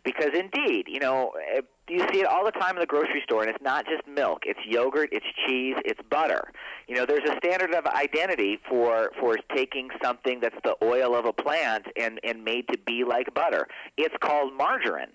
[0.03, 3.41] because indeed, you know, eh, you see it all the time in the grocery store,
[3.41, 4.43] and it's not just milk.
[4.45, 6.51] It's yogurt, it's cheese, it's butter.
[6.87, 11.25] You know, there's a standard of identity for for taking something that's the oil of
[11.25, 13.67] a plant and and made to be like butter.
[13.97, 15.13] It's called margarine.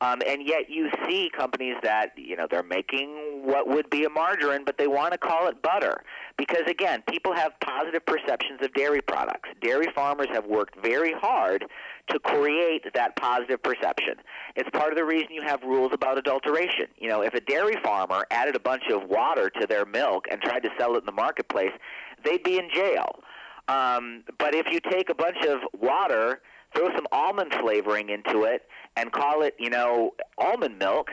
[0.00, 4.08] Um, and yet you see companies that you know they're making what would be a
[4.08, 6.02] margarine, but they want to call it butter
[6.36, 9.48] because again, people have positive perceptions of dairy products.
[9.60, 11.64] Dairy farmers have worked very hard
[12.10, 14.14] to create that positive perception.
[14.54, 16.86] It's part of the reason you have rules about adulteration.
[16.96, 20.40] You know, if a dairy farmer added a bunch of water to their milk and
[20.40, 21.72] tried to sell it in the marketplace,
[22.24, 23.20] they'd be in jail.
[23.68, 26.40] Um, but if you take a bunch of water,
[26.74, 28.62] throw some almond flavoring into it,
[28.96, 31.10] and call it, you know, almond milk,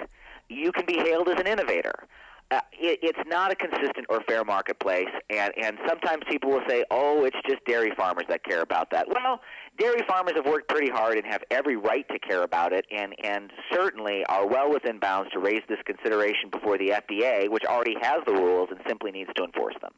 [0.49, 2.07] you can be hailed as an innovator.
[2.51, 6.83] Uh, it, it's not a consistent or fair marketplace, and and sometimes people will say,
[6.91, 9.41] "Oh, it's just dairy farmers that care about that." Well,
[9.79, 13.15] dairy farmers have worked pretty hard and have every right to care about it, and
[13.23, 17.95] and certainly are well within bounds to raise this consideration before the FDA, which already
[17.99, 19.93] has the rules and simply needs to enforce them.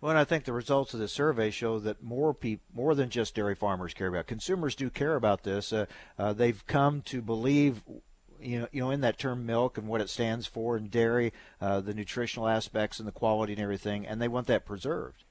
[0.00, 3.10] Well, and I think the results of this survey show that more people, more than
[3.10, 4.26] just dairy farmers care about.
[4.26, 5.72] Consumers do care about this.
[5.72, 5.86] Uh,
[6.18, 7.82] uh, they've come to believe
[8.40, 11.32] you know, you know, in that term milk and what it stands for in dairy,
[11.60, 15.24] uh, the nutritional aspects and the quality and everything, and they want that preserved.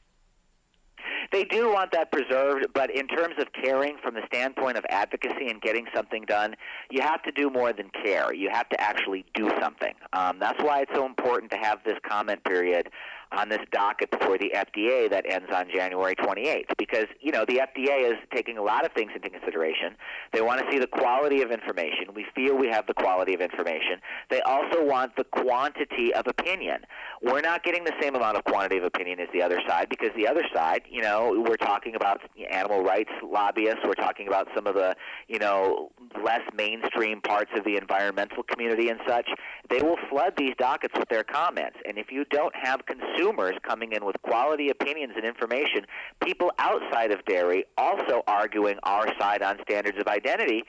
[1.32, 5.48] They do want that preserved, but in terms of caring from the standpoint of advocacy
[5.48, 6.56] and getting something done,
[6.90, 8.34] you have to do more than care.
[8.34, 9.94] You have to actually do something.
[10.14, 12.90] Um, that's why it's so important to have this comment period
[13.32, 17.62] on this docket before the FDA that ends on January 28th because, you know, the
[17.62, 19.96] FDA is taking a lot of things into consideration.
[20.34, 22.14] They want to see the quality of information.
[22.16, 24.02] We feel we have the quality of information.
[24.32, 26.82] They also want the quantity of opinion.
[27.22, 30.10] We're not getting the same amount of quantity of opinion as the other side because
[30.16, 32.22] the other side, you know, we're talking about
[32.52, 34.96] animal rights lobbyists, we're talking about some of the,
[35.28, 35.92] you know,
[36.24, 39.30] less mainstream parts of the environmental community and such.
[39.70, 41.78] They will flood these dockets with their comments.
[41.88, 45.86] And if you don't have consumers consumers coming in with quality opinions and information,
[46.24, 50.64] people outside of dairy also arguing our side on standards of identity.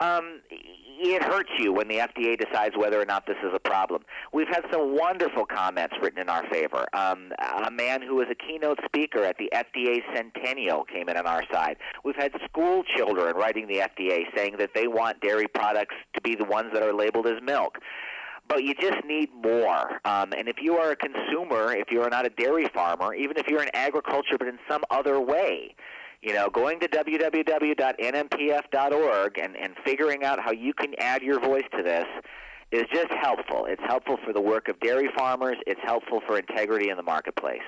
[0.00, 0.42] Um,
[1.00, 4.02] it hurts you when the FDA decides whether or not this is a problem.
[4.32, 6.86] We've had some wonderful comments written in our favor.
[6.92, 7.32] Um,
[7.64, 11.42] a man who was a keynote speaker at the FDA Centennial came in on our
[11.52, 11.78] side.
[12.04, 16.36] We've had school children writing the FDA saying that they want dairy products to be
[16.36, 17.78] the ones that are labeled as milk
[18.48, 20.00] but you just need more.
[20.04, 23.36] Um, and if you are a consumer, if you are not a dairy farmer, even
[23.36, 25.74] if you're in agriculture but in some other way,
[26.22, 27.78] you know, going to www.nmpf.org
[29.38, 32.06] and, and figuring out how you can add your voice to this
[32.70, 33.66] is just helpful.
[33.66, 35.56] It's helpful for the work of dairy farmers.
[35.66, 37.62] It's helpful for integrity in the marketplace.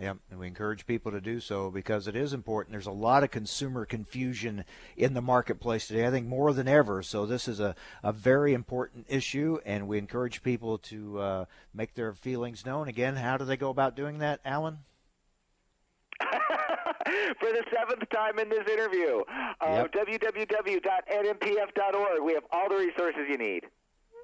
[0.00, 2.72] Yep, and we encourage people to do so because it is important.
[2.72, 4.64] There's a lot of consumer confusion
[4.96, 7.00] in the marketplace today, I think more than ever.
[7.04, 11.94] So this is a, a very important issue, and we encourage people to uh, make
[11.94, 12.88] their feelings known.
[12.88, 14.78] Again, how do they go about doing that, Alan?
[16.20, 19.20] For the seventh time in this interview,
[19.60, 19.92] uh, yep.
[19.92, 20.82] www.nmpf.org.
[22.24, 23.66] We have all the resources you need.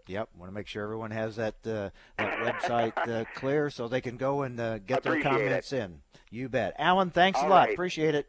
[0.07, 4.01] Yep, want to make sure everyone has that uh, that website uh, clear so they
[4.01, 5.79] can go and uh, get their comments it.
[5.79, 6.01] in.
[6.31, 7.11] You bet, Alan.
[7.11, 7.67] Thanks All a lot.
[7.67, 7.73] Right.
[7.73, 8.27] Appreciate it.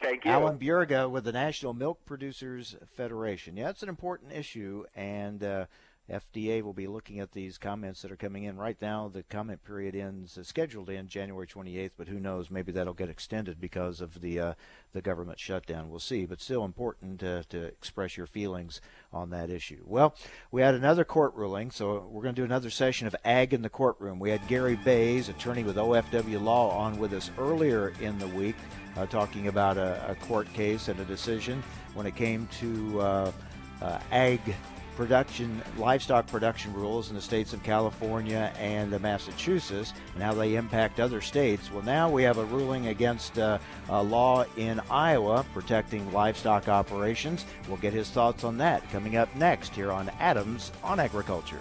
[0.00, 0.30] Thank you.
[0.30, 3.56] Alan Bjerga with the National Milk Producers Federation.
[3.56, 5.66] Yeah, it's an important issue, and uh,
[6.10, 9.08] FDA will be looking at these comments that are coming in right now.
[9.08, 12.50] The comment period ends uh, scheduled in January 28th, but who knows?
[12.50, 14.54] Maybe that'll get extended because of the uh,
[14.92, 15.88] the government shutdown.
[15.88, 18.80] We'll see, but still important to, to express your feelings
[19.12, 19.82] on that issue.
[19.86, 20.16] Well,
[20.50, 23.62] we had another court ruling, so we're going to do another session of Ag in
[23.62, 24.18] the courtroom.
[24.18, 28.56] We had Gary Baise, attorney with OFW Law, on with us earlier in the week,
[28.96, 31.62] uh, talking about a, a, court case and a decision
[31.94, 33.32] when it came to uh,
[33.80, 34.40] uh ag
[35.00, 41.00] production, livestock production rules in the states of California and Massachusetts, and how they impact
[41.00, 41.72] other states.
[41.72, 43.56] Well, now we have a ruling against uh,
[43.88, 47.46] a law in Iowa protecting livestock operations.
[47.66, 51.60] We'll get his thoughts on that coming up next here on Adams on Agriculture.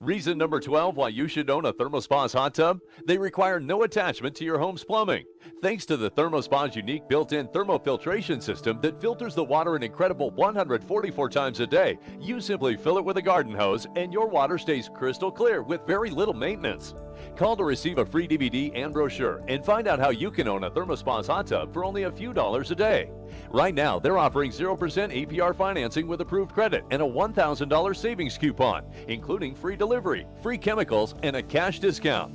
[0.00, 2.78] Reason number 12 why you should own a ThermoSpa's hot tub?
[3.06, 5.24] They require no attachment to your home's plumbing.
[5.62, 11.28] Thanks to the ThermoSpa's unique built-in thermofiltration system that filters the water an incredible 144
[11.30, 14.90] times a day, you simply fill it with a garden hose and your water stays
[14.94, 16.94] crystal clear with very little maintenance.
[17.36, 20.64] Call to receive a free DVD and brochure and find out how you can own
[20.64, 23.10] a ThermoSpa's hot tub for only a few dollars a day.
[23.50, 28.84] Right now, they're offering 0% APR financing with approved credit and a $1,000 savings coupon,
[29.08, 32.34] including free delivery, free chemicals, and a cash discount.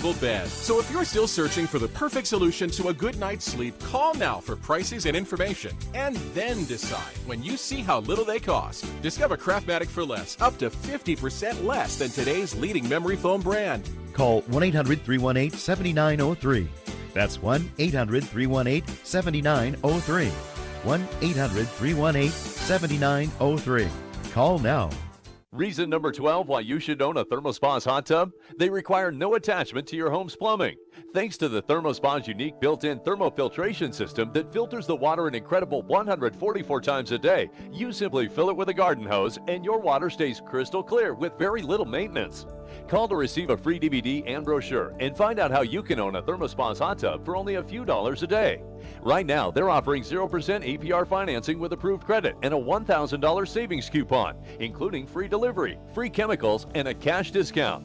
[0.00, 0.48] bed.
[0.48, 4.14] So if you're still searching for the perfect solution to a good night's sleep, call
[4.14, 5.76] now for prices and information.
[5.94, 8.84] And then decide when you see how little they cost.
[9.02, 13.88] Discover Craftmatic for less, up to 50% less than today's leading memory foam brand.
[14.12, 16.68] Call 1 800 318 7903.
[17.12, 20.28] That's 1 800 318 7903.
[20.28, 23.88] 1 800 318 7903.
[24.32, 24.90] Call now.
[25.52, 28.30] Reason number 12 why you should own a ThermoSpa's hot tub?
[28.56, 30.76] They require no attachment to your home's plumbing.
[31.12, 36.80] Thanks to the ThermoSpa's unique built-in thermofiltration system that filters the water an incredible 144
[36.80, 40.40] times a day, you simply fill it with a garden hose and your water stays
[40.40, 42.46] crystal clear with very little maintenance.
[42.86, 46.16] Call to receive a free DVD and brochure and find out how you can own
[46.16, 48.62] a ThermoSpa's hot tub for only a few dollars a day.
[49.02, 54.36] Right now, they're offering 0% APR financing with approved credit and a $1,000 savings coupon,
[54.58, 57.84] including free delivery, free chemicals, and a cash discount.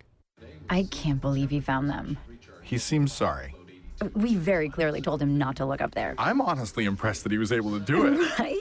[0.69, 2.17] I can't believe he found them.
[2.61, 3.55] He seems sorry.
[4.13, 6.15] We very clearly told him not to look up there.
[6.17, 8.31] I'm honestly impressed that he was able to do it.
[8.39, 8.57] Right?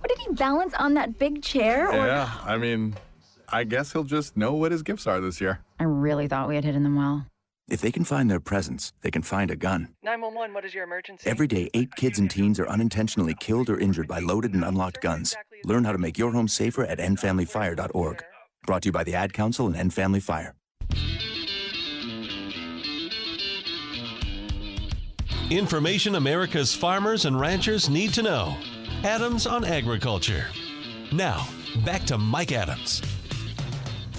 [0.00, 1.88] What did he balance on that big chair?
[1.88, 2.06] Or...
[2.06, 2.96] Yeah, I mean,
[3.48, 5.60] I guess he'll just know what his gifts are this year.
[5.78, 7.26] I really thought we had hidden them well.
[7.68, 9.94] If they can find their presents, they can find a gun.
[10.02, 11.30] 911, what is your emergency?
[11.30, 15.00] Every day, eight kids and teens are unintentionally killed or injured by loaded and unlocked
[15.00, 15.36] guns.
[15.64, 18.24] Learn how to make your home safer at endfamilyfire.org.
[18.66, 20.54] Brought to you by the Ad Council and End Family Fire.
[25.58, 28.56] Information America's farmers and ranchers need to know.
[29.04, 30.46] Adams on Agriculture.
[31.12, 31.46] Now,
[31.84, 33.02] back to Mike Adams.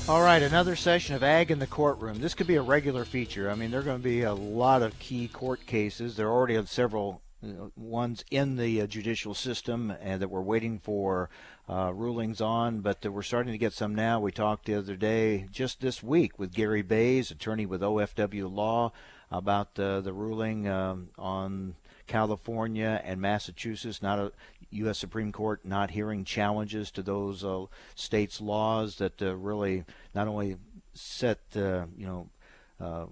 [0.07, 2.19] All right, another session of Ag in the Courtroom.
[2.19, 3.49] This could be a regular feature.
[3.49, 6.15] I mean, there are going to be a lot of key court cases.
[6.15, 7.23] There are already several
[7.75, 11.29] ones in the uh, judicial system and that we're waiting for
[11.69, 14.19] uh, rulings on, but we're starting to get some now.
[14.19, 18.91] We talked the other day, just this week, with Gary Baise, attorney with OFW Law,
[19.33, 21.75] about uh, the ruling um, on
[22.07, 24.31] California and Massachusetts, not a
[24.71, 24.97] U.S.
[24.97, 27.65] Supreme Court not hearing challenges to those uh,
[27.95, 30.57] states' laws that uh, really not only
[30.93, 32.29] set uh, you know
[32.79, 33.05] uh,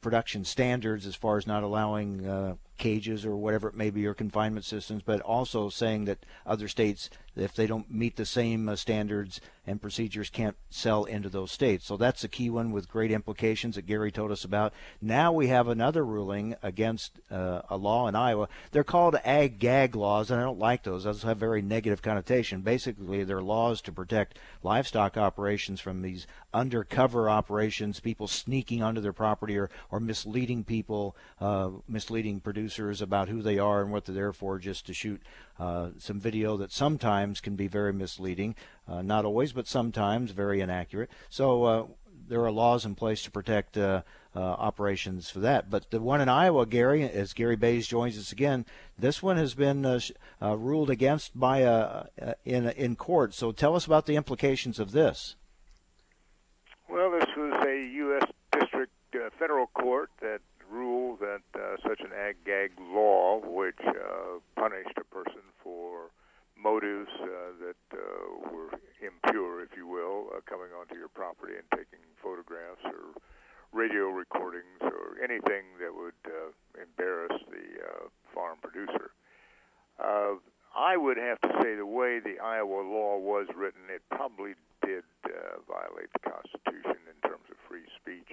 [0.00, 4.14] production standards as far as not allowing uh, cages or whatever it may be or
[4.14, 8.76] confinement systems, but also saying that other states, if they don't meet the same uh,
[8.76, 11.86] standards and procedures, can't sell into those states.
[11.86, 14.72] So that's a key one with great implications that Gary told us about.
[15.00, 18.48] Now we have another ruling against uh, a law in Iowa.
[18.72, 21.04] They're called ag gag laws, and I don't like those.
[21.04, 22.62] Those have very negative connotation.
[22.62, 29.12] Basically, they're laws to protect livestock operations from these undercover operations, people sneaking onto their
[29.12, 34.14] property or, or misleading people, uh, misleading producers about who they are and what they're
[34.14, 35.22] there for, just to shoot
[35.58, 38.54] uh, some video that sometimes can be very misleading,
[38.88, 41.10] uh, not always, but sometimes very inaccurate.
[41.30, 41.86] So uh,
[42.28, 44.02] there are laws in place to protect uh,
[44.34, 45.70] uh, operations for that.
[45.70, 48.64] But the one in Iowa, Gary, as Gary Baise joins us again,
[48.98, 50.00] this one has been uh,
[50.40, 52.06] uh, ruled against by a,
[52.44, 53.34] in in court.
[53.34, 55.36] So tell us about the implications of this.
[56.88, 58.30] Well, this was a U.S.
[58.52, 58.92] district
[59.38, 61.42] federal court that ruled that
[61.86, 63.78] such an ag gag law, which
[64.56, 66.10] punished a person for
[66.62, 68.70] motives uh, that uh, were
[69.02, 73.18] impure, if you will, uh, coming onto your property and taking photographs or
[73.72, 76.14] radio recordings or anything that would
[76.78, 77.80] embarrass the
[78.34, 79.10] farm producer.
[80.74, 84.54] I would have to say the way the Iowa law was written, it probably
[84.84, 88.32] did uh, violate the Constitution in terms of free speech.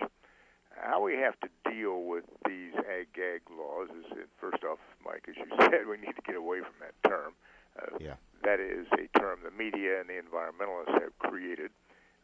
[0.75, 4.07] How we have to deal with these ag gag laws is,
[4.39, 7.35] first off, Mike, as you said, we need to get away from that term.
[7.79, 8.15] Uh, yeah.
[8.43, 11.71] That is a term the media and the environmentalists have created.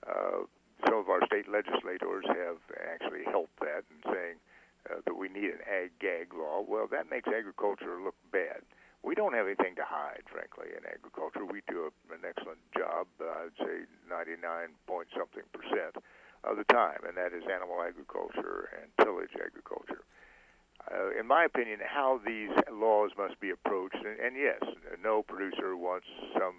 [0.06, 0.48] Uh,
[0.88, 2.60] some of our state legislators have
[2.92, 4.38] actually helped that in saying
[4.90, 6.64] uh, that we need an ag gag law.
[6.66, 8.62] Well, that makes agriculture look bad.
[9.04, 11.46] We don't have anything to hide, frankly, in agriculture.
[11.46, 14.42] We do a, an excellent job, uh, I'd say 99
[14.88, 16.02] point something percent
[16.44, 20.02] of the time, and that is animal agriculture and tillage agriculture.
[20.92, 24.62] Uh, in my opinion, how these laws must be approached, and, and yes,
[25.04, 26.56] no producer wants some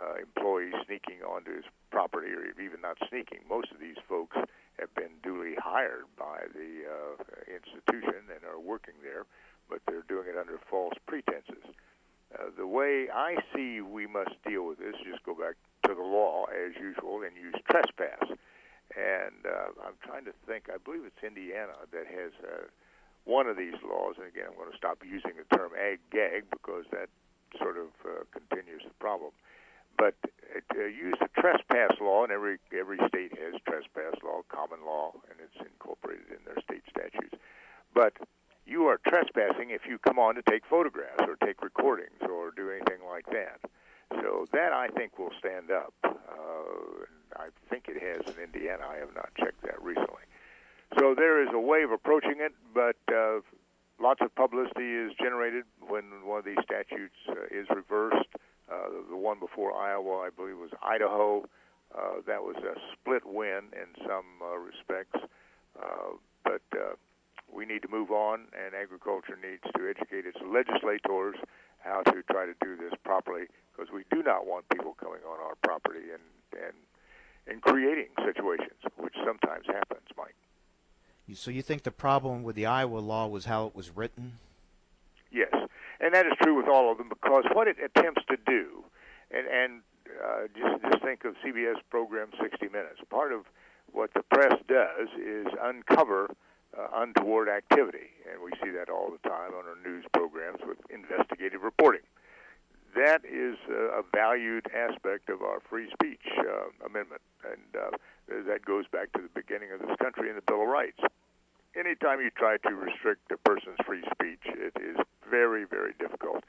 [0.00, 3.40] uh, employee sneaking onto his property, or even not sneaking.
[3.48, 4.36] Most of these folks
[4.78, 9.26] have been duly hired by the uh, institution and are working there,
[9.68, 11.64] but they're doing it under false pretenses.
[12.32, 16.02] Uh, the way I see we must deal with this, just go back to the
[16.02, 18.24] law as usual and use trespass.
[18.96, 22.68] And uh, I'm trying to think, I believe it's Indiana that has uh,
[23.24, 26.50] one of these laws, and again, I'm going to stop using the term ag gag
[26.50, 27.08] because that
[27.58, 29.30] sort of uh, continues the problem.
[29.98, 35.12] But uh, use the trespass law, and every every state has trespass law, common law,
[35.30, 37.36] and it's incorporated in their state statutes.
[37.94, 38.14] But
[38.66, 42.70] you are trespassing if you come on to take photographs or take recordings or do
[42.70, 43.60] anything like that.
[44.20, 45.94] So that I think will stand up.
[46.04, 47.04] Uh,
[47.36, 48.84] I think it has in Indiana.
[48.88, 50.24] I have not checked that recently.
[50.98, 53.40] So there is a way of approaching it, but uh,
[54.00, 58.28] lots of publicity is generated when one of these statutes uh, is reversed.
[58.70, 61.44] Uh, the one before Iowa, I believe, was Idaho.
[61.94, 65.20] Uh, that was a split win in some uh, respects,
[65.78, 66.96] uh, but uh,
[67.52, 71.36] we need to move on, and agriculture needs to educate its legislators
[71.80, 75.38] how to try to do this properly, because we do not want people coming on
[75.40, 76.22] our property and
[76.56, 76.74] and
[77.46, 80.36] and creating situations, which sometimes happens, Mike.
[81.34, 84.38] So you think the problem with the Iowa law was how it was written?
[85.30, 85.54] Yes,
[86.00, 88.84] and that is true with all of them because what it attempts to do,
[89.30, 89.80] and and
[90.22, 93.00] uh, just just think of CBS program 60 Minutes.
[93.10, 93.46] Part of
[93.92, 96.30] what the press does is uncover
[96.76, 100.78] uh, untoward activity, and we see that all the time on our news programs with
[100.90, 102.02] investigative reporting.
[102.94, 107.96] That is uh, a valued aspect of our free speech uh, amendment, and uh,
[108.46, 111.00] that goes back to the beginning of this country and the Bill of Rights.
[111.74, 114.96] Anytime you try to restrict a person's free speech, it is
[115.28, 116.44] very, very difficult.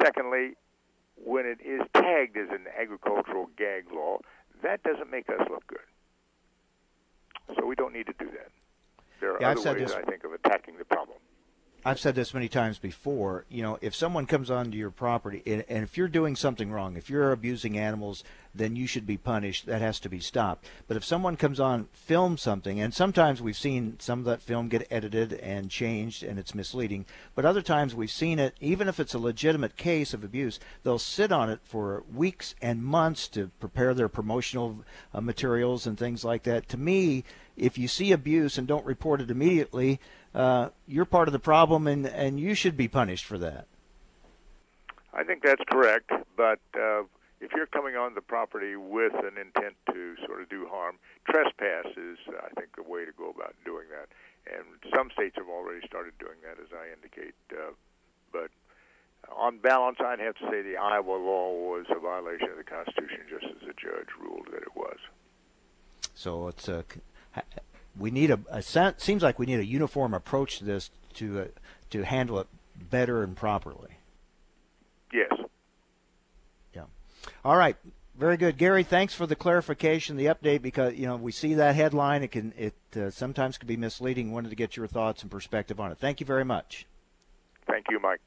[0.00, 0.52] Secondly,
[1.16, 4.18] when it is tagged as an agricultural gag law,
[4.62, 5.78] that doesn't make us look good.
[7.58, 8.50] So we don't need to do that.
[9.20, 11.18] There are yeah, other ways, this, I think, of attacking the problem.
[11.84, 13.44] I've said this many times before.
[13.48, 16.96] You know, if someone comes onto your property and, and if you're doing something wrong,
[16.96, 18.22] if you're abusing animals,
[18.54, 19.66] then you should be punished.
[19.66, 20.66] That has to be stopped.
[20.86, 24.68] But if someone comes on, films something, and sometimes we've seen some of that film
[24.68, 27.06] get edited and changed, and it's misleading.
[27.34, 30.98] But other times we've seen it, even if it's a legitimate case of abuse, they'll
[30.98, 34.84] sit on it for weeks and months to prepare their promotional
[35.14, 36.68] uh, materials and things like that.
[36.70, 37.24] To me,
[37.56, 40.00] if you see abuse and don't report it immediately,
[40.34, 43.66] uh, you're part of the problem, and and you should be punished for that.
[45.12, 47.02] I think that's correct, but uh,
[47.42, 50.96] if you're coming on the property with an intent to sort of do harm,
[51.28, 54.08] trespass is, I think, the way to go about doing that.
[54.46, 54.64] And
[54.94, 57.34] some states have already started doing that, as I indicate.
[57.50, 57.74] Uh,
[58.32, 58.50] but
[59.36, 63.26] on balance, I'd have to say the Iowa law was a violation of the Constitution,
[63.28, 64.98] just as the judge ruled that it was.
[66.14, 66.84] So it's a
[67.98, 71.44] we need a, a seems like we need a uniform approach to this to uh,
[71.90, 73.98] to handle it better and properly.
[75.12, 75.32] Yes.
[77.44, 77.76] All right.
[78.16, 78.82] Very good, Gary.
[78.82, 82.22] Thanks for the clarification, the update, because you know we see that headline.
[82.22, 84.32] It can it uh, sometimes can be misleading.
[84.32, 85.98] Wanted to get your thoughts and perspective on it.
[85.98, 86.86] Thank you very much.
[87.66, 88.20] Thank you, Mike.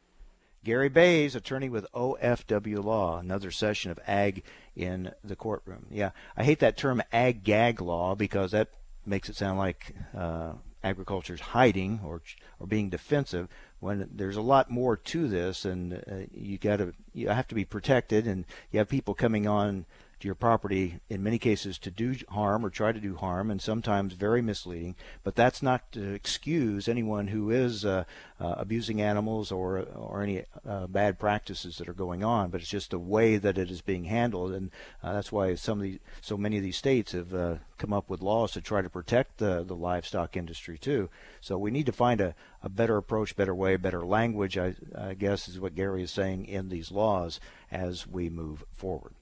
[0.63, 4.43] Gary Baise, attorney with OFW Law, another session of ag
[4.75, 5.85] in the courtroom.
[5.91, 8.69] Yeah, I hate that term ag gag law because that
[9.05, 10.53] makes it sound like uh,
[10.85, 12.21] agriculture is hiding or
[12.59, 13.47] or being defensive
[13.79, 17.55] when there's a lot more to this and uh, you got to you have to
[17.55, 19.85] be protected and you have people coming on
[20.19, 23.61] to your property in many cases to do harm or try to do harm and
[23.61, 24.95] sometimes very misleading.
[25.23, 28.05] But that's not to excuse anyone who is uh,
[28.39, 32.69] uh, abusing animals or or any uh, bad practices that are going on but it's
[32.69, 34.53] just the way that it is being handled.
[34.53, 34.71] And
[35.03, 38.09] uh, that's why some of the so many of these states have uh, come up
[38.09, 41.09] with laws to try to protect the the livestock industry too.
[41.41, 45.13] So we need to find a, a better approach better way better language I, I
[45.13, 47.39] guess is what Gary is saying in these laws
[47.71, 49.13] as we move forward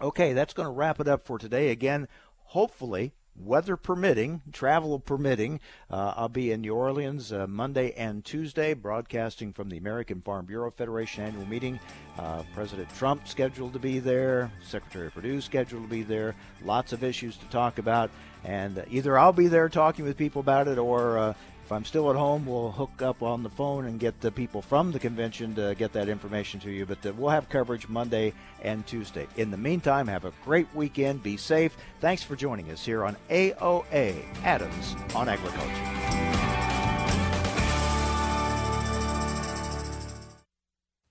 [0.00, 1.70] Okay, that's going to wrap it up for today.
[1.70, 2.06] Again,
[2.44, 5.58] hopefully, weather permitting, travel permitting,
[5.90, 10.44] uh, I'll be in New Orleans uh, Monday and Tuesday, broadcasting from the American Farm
[10.44, 11.80] Bureau Federation annual meeting.
[12.18, 16.34] Uh, President Trump scheduled to be there, Secretary Perdue scheduled to be there.
[16.62, 18.10] Lots of issues to talk about,
[18.44, 21.34] and either I'll be there talking with people about it, or uh,
[21.66, 24.62] if I'm still at home, we'll hook up on the phone and get the people
[24.62, 26.86] from the convention to get that information to you.
[26.86, 29.26] But the, we'll have coverage Monday and Tuesday.
[29.36, 31.24] In the meantime, have a great weekend.
[31.24, 31.76] Be safe.
[32.00, 35.96] Thanks for joining us here on AOA Adams on Agriculture.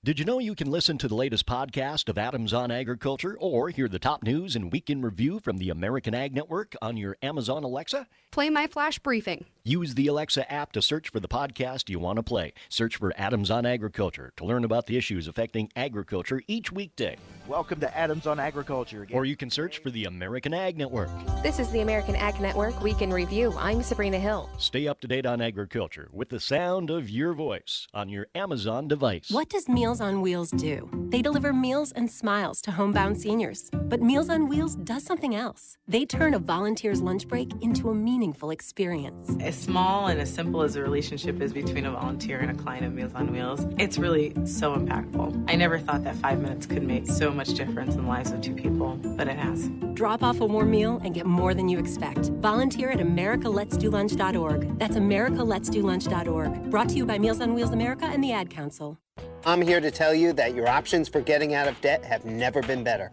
[0.05, 3.71] Did you know you can listen to the latest podcast of Adams on Agriculture or
[3.71, 7.65] hear the top news and weekend review from the American Ag Network on your Amazon
[7.65, 8.07] Alexa?
[8.31, 9.47] Play my flash briefing.
[9.67, 12.53] Use the Alexa app to search for the podcast you want to play.
[12.69, 17.17] Search for Adams on Agriculture to learn about the issues affecting agriculture each weekday.
[17.47, 19.17] Welcome to Adams on Agriculture again.
[19.17, 21.09] Or you can search for the American Ag Network.
[21.41, 23.55] This is the American Ag Network Week in Review.
[23.57, 24.51] I'm Sabrina Hill.
[24.59, 28.87] Stay up to date on agriculture with the sound of your voice on your Amazon
[28.87, 29.31] device.
[29.31, 30.87] What does Meals on Wheels do?
[31.09, 33.71] They deliver meals and smiles to homebound seniors.
[33.73, 35.79] But Meals on Wheels does something else.
[35.87, 39.35] They turn a volunteer's lunch break into a meaningful experience.
[39.39, 42.85] As small and as simple as the relationship is between a volunteer and a client
[42.85, 45.45] of Meals on Wheels, it's really so impactful.
[45.49, 48.41] I never thought that five minutes could make so much difference in the lives of
[48.41, 49.69] two people, but it has.
[49.93, 52.29] Drop off a warm meal and get more than you expect.
[52.41, 54.77] Volunteer at americaletsdolunch.org.
[54.77, 56.69] That's americaletsdolunch.org.
[56.69, 58.99] Brought to you by Meals on Wheels America and the Ad Council.
[59.45, 62.61] I'm here to tell you that your options for getting out of debt have never
[62.61, 63.11] been better.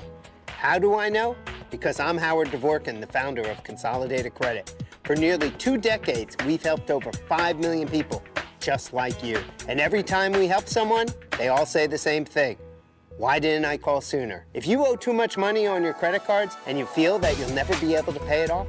[0.48, 1.36] How do I know?
[1.70, 4.74] Because I'm Howard Dvorkin, the founder of Consolidated Credit.
[5.04, 8.22] For nearly two decades, we've helped over 5 million people
[8.60, 9.40] just like you.
[9.66, 12.56] And every time we help someone, they all say the same thing.
[13.18, 14.46] Why didn't I call sooner?
[14.54, 17.50] If you owe too much money on your credit cards and you feel that you'll
[17.50, 18.68] never be able to pay it off,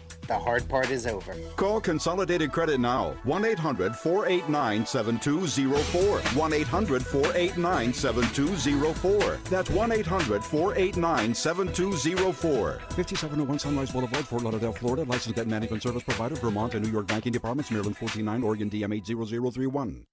[0.31, 1.35] the hard part is over.
[1.57, 3.13] Call Consolidated Credit now.
[3.23, 6.19] 1 800 489 7204.
[6.39, 9.37] 1 800 489 7204.
[9.49, 12.79] That's 1 800 489 7204.
[12.95, 15.03] 5701 Sunrise Boulevard, Fort Lauderdale, Florida.
[15.03, 18.95] Licensed debt management service provider, Vermont and New York banking departments, Maryland 149, Oregon DM
[18.95, 20.05] 80031.